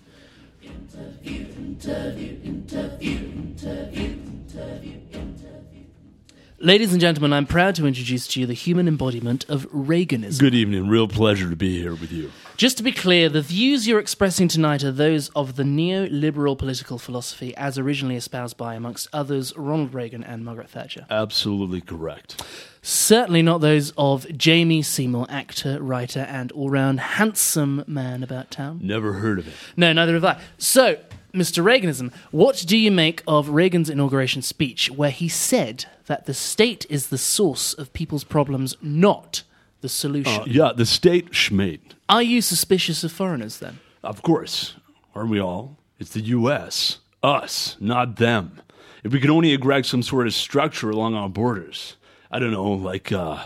Ladies 6.58 6.94
and 6.94 7.02
gentlemen, 7.02 7.34
I'm 7.34 7.46
proud 7.46 7.76
to 7.76 7.86
introduce 7.86 8.28
to 8.30 8.40
you 8.40 8.48
the 8.48 8.54
human 8.54 8.88
embodiment 8.88 9.46
of 9.50 9.70
Reaganism. 9.72 10.40
Good 10.40 10.56
evening. 10.56 10.88
Real 10.88 11.08
pleasure 11.08 11.50
to 11.50 11.56
be 11.56 11.80
here 11.80 11.94
with 11.94 12.12
you. 12.12 12.32
Just 12.58 12.78
to 12.78 12.84
be 12.84 12.94
clear, 12.94 13.28
the 13.28 13.42
views 13.42 13.86
you're 13.88 14.00
expressing 14.00 14.48
tonight 14.48 14.84
are 14.84 14.92
those 14.92 15.28
of 15.36 15.58
the 15.58 15.64
neoliberal 15.64 16.58
political 16.58 16.98
philosophy 16.98 17.56
as 17.58 17.78
originally 17.78 18.16
espoused 18.16 18.56
by, 18.56 18.76
amongst 18.76 19.10
others, 19.12 19.56
Ronald 19.58 19.94
Reagan 19.94 20.24
and 20.24 20.46
Margaret 20.46 20.70
Thatcher. 20.70 21.06
Absolutely 21.10 21.82
correct. 21.82 22.42
Certainly 22.88 23.42
not 23.42 23.62
those 23.62 23.92
of 23.98 24.28
Jamie 24.38 24.84
Seymour, 24.84 25.26
actor, 25.28 25.82
writer, 25.82 26.20
and 26.20 26.52
all 26.52 26.70
round 26.70 27.00
handsome 27.00 27.84
man 27.88 28.22
about 28.22 28.52
town. 28.52 28.80
Never 28.84 29.14
heard 29.14 29.40
of 29.40 29.48
it. 29.48 29.56
No, 29.76 29.92
neither 29.92 30.14
have 30.14 30.24
I. 30.24 30.40
So, 30.60 31.00
Mr. 31.34 31.64
Reaganism, 31.64 32.14
what 32.30 32.64
do 32.68 32.78
you 32.78 32.92
make 32.92 33.24
of 33.28 33.50
Reagan's 33.50 33.90
inauguration 33.90 34.44
speech 34.44 34.92
where 34.92 35.10
he 35.10 35.28
said 35.28 35.86
that 36.06 36.28
the 36.28 36.36
state 36.36 36.86
is 36.88 37.08
the 37.08 37.18
source 37.18 37.74
of 37.74 37.92
people's 37.92 38.24
problems, 38.24 38.78
not 38.84 39.42
the 39.82 39.90
solution? 39.90 40.44
Uh, 40.44 40.46
yeah, 40.46 40.72
the 40.72 40.86
state 40.86 41.32
schmate. 41.32 41.94
Are 42.08 42.22
you 42.22 42.40
suspicious 42.40 43.04
of 43.04 43.12
foreigners 43.12 43.58
then? 43.58 43.80
Of 44.04 44.22
course. 44.22 44.76
Aren't 45.16 45.32
we 45.32 45.42
all? 45.42 45.80
It's 45.98 46.12
the 46.14 46.22
U.S. 46.22 47.00
Us, 47.24 47.78
not 47.80 48.18
them. 48.18 48.62
If 49.04 49.12
we 49.12 49.20
could 49.20 49.32
only 49.32 49.54
erect 49.54 49.88
some 49.88 50.04
sort 50.04 50.28
of 50.28 50.36
structure 50.36 50.92
along 50.92 51.16
our 51.16 51.30
borders, 51.30 51.96
I 52.36 52.40
don't 52.40 52.52
know, 52.52 52.74
like 52.74 53.14
uh, 53.14 53.46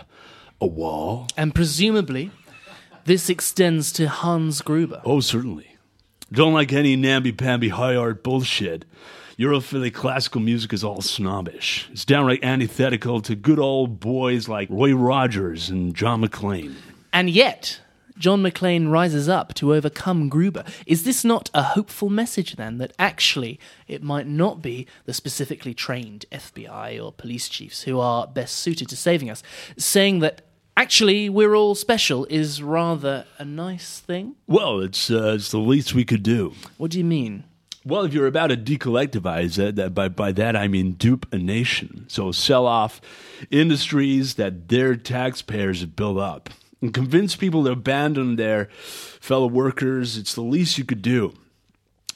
a 0.60 0.66
wall. 0.66 1.28
And 1.36 1.54
presumably, 1.54 2.32
this 3.04 3.30
extends 3.30 3.92
to 3.92 4.08
Hans 4.08 4.62
Gruber. 4.62 5.00
Oh, 5.04 5.20
certainly. 5.20 5.76
Don't 6.32 6.52
like 6.52 6.72
any 6.72 6.96
namby-pamby 6.96 7.68
high 7.68 7.94
art 7.94 8.24
bullshit. 8.24 8.84
Europhilic 9.38 9.94
classical 9.94 10.40
music 10.40 10.72
is 10.72 10.82
all 10.82 11.02
snobbish. 11.02 11.88
It's 11.92 12.04
downright 12.04 12.42
antithetical 12.42 13.20
to 13.20 13.36
good 13.36 13.60
old 13.60 14.00
boys 14.00 14.48
like 14.48 14.68
Roy 14.68 14.92
Rogers 14.92 15.70
and 15.70 15.94
John 15.94 16.20
McClane. 16.20 16.74
And 17.12 17.30
yet, 17.30 17.80
John 18.20 18.42
McClane 18.42 18.90
rises 18.90 19.30
up 19.30 19.54
to 19.54 19.74
overcome 19.74 20.28
Gruber. 20.28 20.62
Is 20.86 21.04
this 21.04 21.24
not 21.24 21.48
a 21.54 21.62
hopeful 21.62 22.10
message 22.10 22.56
then 22.56 22.76
that 22.76 22.92
actually 22.98 23.58
it 23.88 24.02
might 24.02 24.26
not 24.26 24.60
be 24.60 24.86
the 25.06 25.14
specifically 25.14 25.72
trained 25.72 26.26
FBI 26.30 27.02
or 27.02 27.12
police 27.12 27.48
chiefs 27.48 27.82
who 27.84 27.98
are 27.98 28.26
best 28.26 28.58
suited 28.58 28.90
to 28.90 28.96
saving 28.96 29.30
us? 29.30 29.42
Saying 29.78 30.18
that 30.18 30.42
actually 30.76 31.30
we're 31.30 31.54
all 31.54 31.74
special 31.74 32.26
is 32.26 32.62
rather 32.62 33.24
a 33.38 33.44
nice 33.46 34.00
thing? 34.00 34.36
Well, 34.46 34.80
it's 34.80 35.10
uh, 35.10 35.36
it's 35.36 35.50
the 35.50 35.58
least 35.58 35.94
we 35.94 36.04
could 36.04 36.22
do. 36.22 36.52
What 36.76 36.90
do 36.90 36.98
you 36.98 37.04
mean? 37.04 37.44
Well, 37.86 38.04
if 38.04 38.12
you're 38.12 38.26
about 38.26 38.48
to 38.48 38.58
decollectivize 38.58 39.58
it, 39.58 39.76
that, 39.76 39.94
by, 39.94 40.08
by 40.08 40.32
that 40.32 40.54
I 40.54 40.68
mean 40.68 40.92
dupe 40.92 41.26
a 41.32 41.38
nation. 41.38 42.04
So 42.08 42.32
sell 42.32 42.66
off 42.66 43.00
industries 43.50 44.34
that 44.34 44.68
their 44.68 44.94
taxpayers 44.96 45.80
have 45.80 45.96
built 45.96 46.18
up 46.18 46.50
and 46.80 46.94
convince 46.94 47.36
people 47.36 47.64
to 47.64 47.72
abandon 47.72 48.36
their 48.36 48.68
fellow 49.20 49.46
workers. 49.46 50.16
It's 50.16 50.34
the 50.34 50.40
least 50.42 50.78
you 50.78 50.84
could 50.84 51.02
do. 51.02 51.34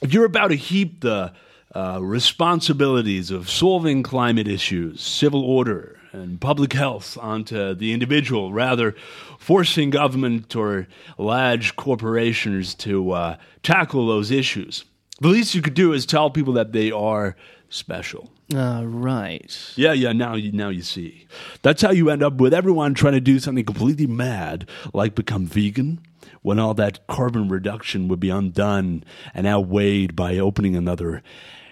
If 0.01 0.13
you're 0.13 0.25
about 0.25 0.49
to 0.49 0.55
heap 0.55 1.01
the 1.01 1.33
uh, 1.73 1.99
responsibilities 2.01 3.31
of 3.31 3.49
solving 3.49 4.03
climate 4.03 4.47
issues, 4.47 5.01
civil 5.01 5.43
order, 5.43 5.99
and 6.11 6.39
public 6.39 6.73
health 6.73 7.17
onto 7.19 7.75
the 7.75 7.91
individual, 7.91 8.53
rather 8.53 8.95
forcing 9.37 9.89
government 9.89 10.55
or 10.55 10.87
large 11.17 11.75
corporations 11.75 12.73
to 12.75 13.11
uh, 13.11 13.37
tackle 13.63 14.07
those 14.07 14.31
issues. 14.31 14.85
The 15.19 15.27
least 15.27 15.55
you 15.55 15.61
could 15.61 15.73
do 15.73 15.93
is 15.93 16.05
tell 16.05 16.29
people 16.29 16.53
that 16.53 16.71
they 16.71 16.91
are 16.91 17.35
special. 17.69 18.31
Ah, 18.53 18.83
right. 18.85 19.73
Yeah, 19.75 19.93
yeah. 19.93 20.13
Now, 20.13 20.35
you, 20.35 20.51
now 20.51 20.69
you 20.69 20.83
see. 20.83 21.27
That's 21.63 21.81
how 21.81 21.91
you 21.91 22.09
end 22.09 22.21
up 22.21 22.35
with 22.35 22.53
everyone 22.53 22.93
trying 22.93 23.13
to 23.13 23.21
do 23.21 23.39
something 23.39 23.65
completely 23.65 24.05
mad, 24.05 24.69
like 24.93 25.15
become 25.15 25.47
vegan, 25.47 25.99
when 26.43 26.59
all 26.59 26.75
that 26.75 27.07
carbon 27.07 27.49
reduction 27.49 28.07
would 28.07 28.19
be 28.19 28.29
undone 28.29 29.03
and 29.33 29.47
outweighed 29.47 30.15
by 30.15 30.37
opening 30.37 30.75
another 30.75 31.23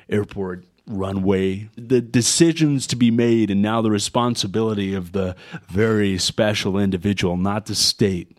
airport 0.09 0.65
runway. 0.87 1.69
The 1.75 2.01
decisions 2.01 2.87
to 2.87 2.95
be 2.95 3.11
made, 3.11 3.51
and 3.51 3.61
now 3.61 3.81
the 3.81 3.91
responsibility 3.91 4.95
of 4.95 5.11
the 5.11 5.35
very 5.67 6.17
special 6.17 6.79
individual, 6.79 7.37
not 7.37 7.67
the 7.67 7.75
state. 7.75 8.35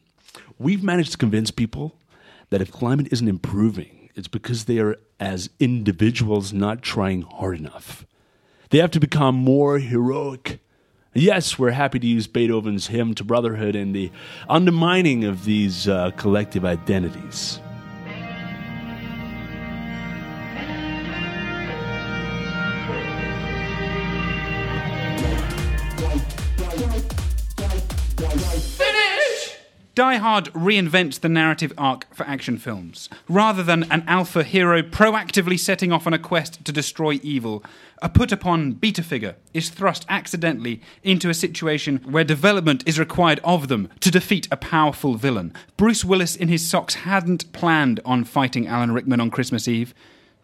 We've 0.59 0.83
managed 0.83 1.13
to 1.13 1.19
convince 1.19 1.51
people 1.53 1.95
that 2.51 2.61
if 2.61 2.73
climate 2.73 3.09
isn't 3.13 3.29
improving, 3.29 4.11
it's 4.17 4.29
because 4.29 4.65
they 4.65 4.79
are, 4.79 4.97
as 5.21 5.51
individuals, 5.61 6.53
not 6.53 6.83
trying 6.83 7.23
hard 7.23 7.59
enough. 7.59 8.05
They 8.75 8.81
have 8.81 8.91
to 8.91 8.99
become 8.99 9.37
more 9.37 9.79
heroic. 9.79 10.59
Yes, 11.15 11.61
we're 11.61 11.71
happy 11.71 12.01
to 12.01 12.07
use 12.09 12.27
Beethoven's 12.27 12.89
hymn 12.89 13.15
to 13.15 13.23
brotherhood 13.23 13.77
in 13.77 13.93
the 13.93 14.11
undermining 14.49 15.23
of 15.23 15.45
these 15.45 15.87
uh, 15.87 16.11
collective 16.17 16.65
identities. 16.65 17.61
Die 29.95 30.17
Hard 30.17 30.53
reinvents 30.55 31.21
the 31.21 31.29
narrative 31.29 31.73
arc 31.79 32.13
for 32.13 32.27
action 32.27 32.59
films. 32.59 33.09
Rather 33.29 33.63
than 33.63 33.85
an 33.93 34.03
alpha 34.09 34.43
hero 34.43 34.83
proactively 34.83 35.57
setting 35.57 35.93
off 35.93 36.05
on 36.05 36.13
a 36.13 36.19
quest 36.19 36.65
to 36.65 36.73
destroy 36.73 37.21
evil, 37.23 37.63
a 38.03 38.09
put 38.09 38.33
upon 38.33 38.73
beta 38.73 39.05
figure 39.05 39.37
is 39.53 39.71
thrust 39.71 40.05
accidentally 40.09 40.81
into 41.05 41.31
a 41.31 41.35
situation 41.35 41.99
where 42.11 42.25
development 42.25 42.83
is 42.89 42.99
required 42.99 43.39
of 43.45 43.69
them 43.69 43.89
to 44.01 44.11
defeat 44.11 44.49
a 44.51 44.57
powerful 44.57 45.15
villain. 45.15 45.53
Bruce 45.77 46.05
Willis 46.05 46.35
in 46.35 46.49
his 46.49 46.69
socks 46.69 46.95
hadn't 46.95 47.53
planned 47.53 48.01
on 48.05 48.25
fighting 48.25 48.67
Alan 48.67 48.91
Rickman 48.91 49.21
on 49.21 49.31
Christmas 49.31 49.69
Eve, 49.69 49.95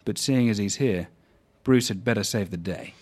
but 0.05 0.17
seeing 0.17 0.49
as 0.49 0.59
he's 0.59 0.77
here, 0.77 1.09
Bruce 1.65 1.89
had 1.89 2.05
better 2.05 2.23
save 2.23 2.51
the 2.51 2.57
day. 2.57 2.93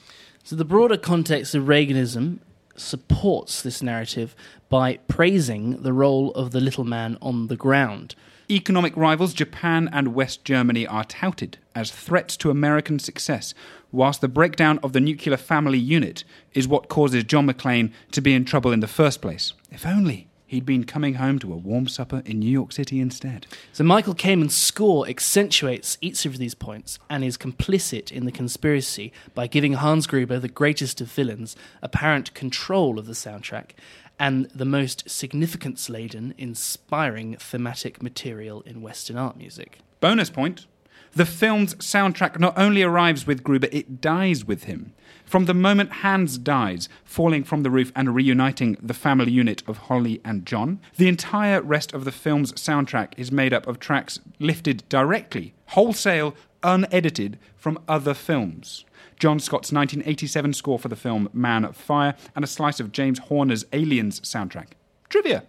So, 0.43 0.55
the 0.55 0.65
broader 0.65 0.97
context 0.97 1.53
of 1.53 1.65
Reaganism 1.65 2.39
supports 2.79 3.61
this 3.61 3.81
narrative 3.81 4.35
by 4.69 4.97
praising 5.07 5.83
the 5.83 5.93
role 5.93 6.31
of 6.31 6.51
the 6.51 6.61
little 6.61 6.83
man 6.83 7.17
on 7.21 7.47
the 7.47 7.55
ground. 7.55 8.15
Economic 8.49 8.95
rivals 8.97 9.33
Japan 9.33 9.89
and 9.91 10.15
West 10.15 10.43
Germany 10.43 10.87
are 10.87 11.03
touted 11.03 11.57
as 11.75 11.91
threats 11.91 12.35
to 12.37 12.49
American 12.49 12.97
success, 12.97 13.53
whilst 13.91 14.21
the 14.21 14.27
breakdown 14.27 14.79
of 14.81 14.93
the 14.93 14.99
nuclear 14.99 15.37
family 15.37 15.77
unit 15.77 16.23
is 16.53 16.67
what 16.67 16.89
causes 16.89 17.23
John 17.25 17.47
McClane 17.47 17.91
to 18.11 18.21
be 18.21 18.33
in 18.33 18.45
trouble 18.45 18.71
in 18.71 18.79
the 18.79 18.87
first 18.87 19.21
place. 19.21 19.53
If 19.71 19.85
only 19.85 20.28
he'd 20.49 20.65
been 20.65 20.83
coming 20.83 21.13
home 21.13 21.37
to 21.37 21.53
a 21.53 21.55
warm 21.55 21.87
supper 21.87 22.23
in 22.25 22.39
New 22.39 22.49
York 22.49 22.71
City 22.71 22.99
instead. 22.99 23.45
So 23.71 23.83
Michael 23.83 24.15
Kamen's 24.15 24.55
score 24.55 25.07
accentuates 25.07 25.99
each 26.01 26.25
of 26.25 26.39
these 26.39 26.55
points 26.55 26.97
and 27.07 27.23
is 27.23 27.37
complicit 27.37 28.11
in 28.11 28.25
the 28.25 28.31
conspiracy 28.31 29.13
by 29.35 29.45
giving 29.45 29.73
Hans 29.73 30.07
Gruber, 30.07 30.39
the 30.39 30.47
greatest 30.47 31.01
of 31.01 31.11
villains, 31.11 31.55
apparent 31.83 32.33
control 32.33 32.97
of 32.97 33.05
the 33.05 33.13
soundtrack 33.13 33.71
and 34.17 34.45
the 34.45 34.65
most 34.65 35.07
significance 35.07 35.87
laden, 35.87 36.33
inspiring 36.35 37.35
thematic 37.37 38.01
material 38.01 38.61
in 38.61 38.81
Western 38.81 39.17
art 39.17 39.37
music. 39.37 39.79
Bonus 39.99 40.31
point 40.31 40.65
the 41.13 41.25
film's 41.25 41.75
soundtrack 41.75 42.39
not 42.39 42.57
only 42.57 42.83
arrives 42.83 43.25
with 43.25 43.43
Gruber, 43.43 43.67
it 43.71 44.01
dies 44.01 44.45
with 44.45 44.65
him. 44.65 44.93
From 45.25 45.45
the 45.45 45.53
moment 45.53 45.91
Hans 45.91 46.39
dies, 46.39 46.89
falling 47.03 47.43
from 47.43 47.61
the 47.61 47.69
roof 47.69 47.91
and 47.95 48.15
reuniting 48.15 48.77
the 48.81 48.95
family 48.95 49.31
unit 49.31 49.61
of 49.67 49.77
Holly 49.77 50.21
and 50.25 50.45
John, 50.45 50.79
the 50.97 51.07
entire 51.07 51.61
rest 51.61 51.93
of 51.93 52.03
the 52.03 52.11
film's 52.11 52.51
soundtrack 52.53 53.13
is 53.15 53.31
made 53.31 53.53
up 53.53 53.67
of 53.67 53.79
tracks 53.79 54.19
lifted 54.39 54.83
directly, 54.89 55.53
wholesale, 55.67 56.35
unedited 56.63 57.37
from 57.55 57.77
other 57.87 58.15
films. 58.15 58.85
John 59.19 59.39
Scott's 59.39 59.71
1987 59.71 60.53
score 60.53 60.79
for 60.79 60.87
the 60.87 60.95
film 60.95 61.29
Man 61.31 61.63
on 61.65 61.73
Fire, 61.73 62.15
and 62.35 62.43
a 62.43 62.47
slice 62.47 62.79
of 62.79 62.91
James 62.91 63.19
Horner's 63.19 63.65
Aliens 63.71 64.21
soundtrack. 64.21 64.69
Trivia. 65.09 65.43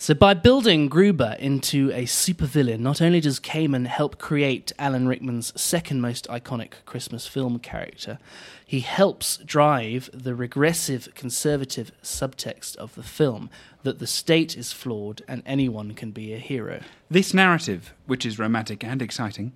So, 0.00 0.14
by 0.14 0.32
building 0.32 0.88
Gruber 0.88 1.36
into 1.38 1.90
a 1.90 2.04
supervillain, 2.04 2.78
not 2.78 3.02
only 3.02 3.20
does 3.20 3.38
Kamen 3.38 3.86
help 3.86 4.16
create 4.16 4.72
Alan 4.78 5.06
Rickman's 5.06 5.52
second 5.60 6.00
most 6.00 6.26
iconic 6.28 6.72
Christmas 6.86 7.26
film 7.26 7.58
character, 7.58 8.18
he 8.64 8.80
helps 8.80 9.36
drive 9.44 10.08
the 10.14 10.34
regressive 10.34 11.14
conservative 11.14 11.92
subtext 12.02 12.76
of 12.76 12.94
the 12.94 13.02
film 13.02 13.50
that 13.82 13.98
the 13.98 14.06
state 14.06 14.56
is 14.56 14.72
flawed 14.72 15.20
and 15.28 15.42
anyone 15.44 15.92
can 15.92 16.12
be 16.12 16.32
a 16.32 16.38
hero. 16.38 16.80
This 17.10 17.34
narrative, 17.34 17.92
which 18.06 18.24
is 18.24 18.38
romantic 18.38 18.82
and 18.82 19.02
exciting, 19.02 19.52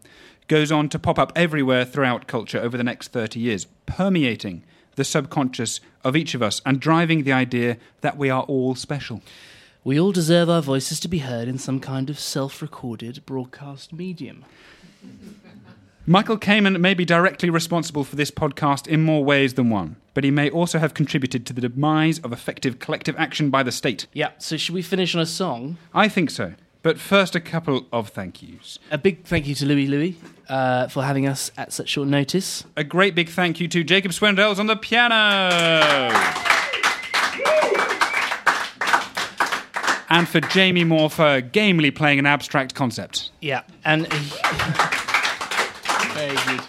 goes 0.47 0.71
on 0.71 0.91
to 0.91 0.99
pop 0.99 1.19
up 1.19 1.33
everywhere 1.35 1.87
throughout 1.87 2.27
culture 2.27 2.61
over 2.61 2.77
the 2.77 2.85
next 2.85 3.13
30 3.13 3.41
years, 3.41 3.67
permeating 3.87 4.63
the 4.97 5.05
subconscious 5.05 5.81
of 6.05 6.15
each 6.15 6.35
of 6.35 6.43
us 6.43 6.61
and 6.67 6.81
driving 6.81 7.23
the 7.23 7.33
idea 7.33 7.79
that 8.03 8.19
we 8.19 8.29
are 8.29 8.43
all 8.43 8.75
special. 8.75 9.23
We 9.85 10.01
all 10.01 10.13
deserve 10.13 10.49
our 10.49 10.63
voices 10.63 10.99
to 11.01 11.09
be 11.09 11.19
heard 11.19 11.47
in 11.47 11.59
some 11.59 11.79
kind 11.79 12.09
of 12.09 12.19
self 12.19 12.63
recorded 12.63 13.23
broadcast 13.27 13.93
medium. 13.93 14.47
Michael 16.07 16.39
Kamen 16.39 16.81
may 16.81 16.95
be 16.95 17.05
directly 17.05 17.51
responsible 17.51 18.03
for 18.03 18.17
this 18.17 18.31
podcast 18.31 18.87
in 18.87 19.05
more 19.05 19.23
ways 19.23 19.55
than 19.55 19.69
one, 19.69 19.97
but 20.15 20.25
he 20.25 20.31
may 20.31 20.49
also 20.49 20.79
have 20.79 20.95
contributed 20.95 21.45
to 21.45 21.53
the 21.53 21.61
demise 21.61 22.19
of 22.21 22.33
effective 22.33 22.79
collective 22.79 23.15
action 23.19 23.51
by 23.51 23.63
the 23.63 23.71
state. 23.71 24.07
Yeah, 24.15 24.31
so 24.39 24.57
should 24.57 24.75
we 24.75 24.81
finish 24.81 25.15
on 25.15 25.21
a 25.21 25.27
song? 25.27 25.77
I 25.93 26.09
think 26.09 26.31
so. 26.31 26.55
But 26.83 26.99
first, 26.99 27.35
a 27.35 27.41
couple 27.41 27.87
of 27.93 28.09
thank 28.09 28.43
yous. 28.43 28.79
A 28.91 28.97
big 28.97 29.25
thank 29.25 29.47
you 29.47 29.55
to 29.55 29.67
Louie 29.67 29.87
Louie 29.87 30.17
uh, 30.49 30.89
for 30.89 31.03
having 31.03 31.27
us 31.27 31.51
at 31.59 31.75
such 31.75 31.91
short 31.91 32.09
notice. 32.09 32.65
A 32.75 32.85
great 32.85 33.15
big 33.15 33.29
thank 33.29 33.61
you 33.61 33.69
to 33.69 33.85
Jacob 33.85 34.13
Swindells 34.13 34.59
on 34.59 34.67
the 34.67 34.77
piano. 34.77 36.54
And 40.11 40.29
for 40.29 40.41
Jamie 40.41 40.85
Moore 40.85 41.11
for 41.11 41.41
gamely 41.41 41.91
playing 41.91 42.19
an 42.19 42.27
abstract 42.27 42.75
concept. 42.75 43.31
Yeah, 43.41 43.63
and 43.85 44.07
very 46.15 46.37
good. 46.47 46.61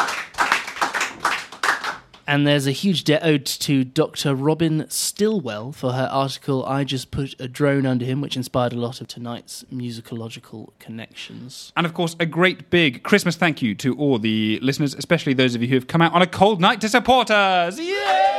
And 2.28 2.48
there's 2.48 2.66
a 2.66 2.72
huge 2.72 3.04
debt 3.04 3.22
owed 3.24 3.46
to 3.46 3.84
Dr. 3.84 4.36
Robynn 4.36 4.92
Stilwell 4.92 5.72
for 5.72 5.92
her 5.92 6.10
article 6.12 6.66
I 6.66 6.84
Just 6.84 7.12
Put 7.12 7.40
a 7.40 7.48
Drone 7.48 7.86
Under 7.86 8.04
Him, 8.04 8.20
which 8.20 8.36
inspired 8.36 8.74
a 8.74 8.78
lot 8.78 9.00
of 9.00 9.08
tonight's 9.08 9.64
musicological 9.72 10.70
connections. 10.80 11.72
And 11.78 11.86
of 11.86 11.94
course, 11.94 12.16
a 12.20 12.26
great 12.26 12.72
big 12.72 13.04
Christmas 13.04 13.36
thank 13.36 13.62
you 13.62 13.76
to 13.76 13.96
all 13.98 14.18
the 14.18 14.60
listeners, 14.62 14.96
especially 14.96 15.34
those 15.34 15.54
of 15.54 15.62
you 15.62 15.68
who 15.68 15.76
have 15.76 15.88
come 15.88 16.02
out 16.02 16.14
on 16.14 16.24
a 16.24 16.28
cold 16.28 16.60
night 16.60 16.82
to 16.82 16.90
support 16.90 17.30
us. 17.30 17.78
Yay! 17.80 18.35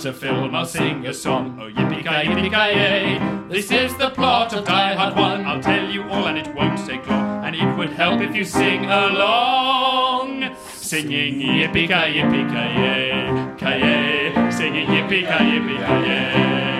To 0.00 0.14
film, 0.14 0.54
I'll 0.54 0.64
sing 0.64 1.04
a 1.04 1.12
song. 1.12 1.58
Oh, 1.60 1.68
yippee 1.68 2.00
ki 2.00 2.08
yippee 2.08 2.48
ki 2.48 2.78
yay! 2.78 3.48
This 3.50 3.70
is 3.70 3.94
the 3.98 4.08
plot 4.08 4.50
of 4.54 4.64
Die 4.64 4.94
Hard 4.94 5.14
1. 5.14 5.44
I'll 5.44 5.60
tell 5.60 5.90
you 5.90 6.04
all, 6.04 6.26
and 6.26 6.38
it 6.38 6.54
won't 6.54 6.78
take 6.86 7.06
long. 7.06 7.44
And 7.44 7.54
it 7.54 7.76
would 7.76 7.90
help 7.90 8.22
if 8.22 8.34
you 8.34 8.46
sing 8.46 8.86
along. 8.86 10.56
Singing 10.72 11.42
yippee 11.42 11.86
ki 11.86 12.18
yippee 12.18 12.48
ki 12.48 12.80
yay! 12.80 13.56
Ki 13.58 13.72
yay! 13.84 14.50
Singing 14.50 14.86
yippee 14.86 15.20
ki 15.20 15.44
yippee 15.52 15.86
ki 15.86 16.08
yay! 16.08 16.79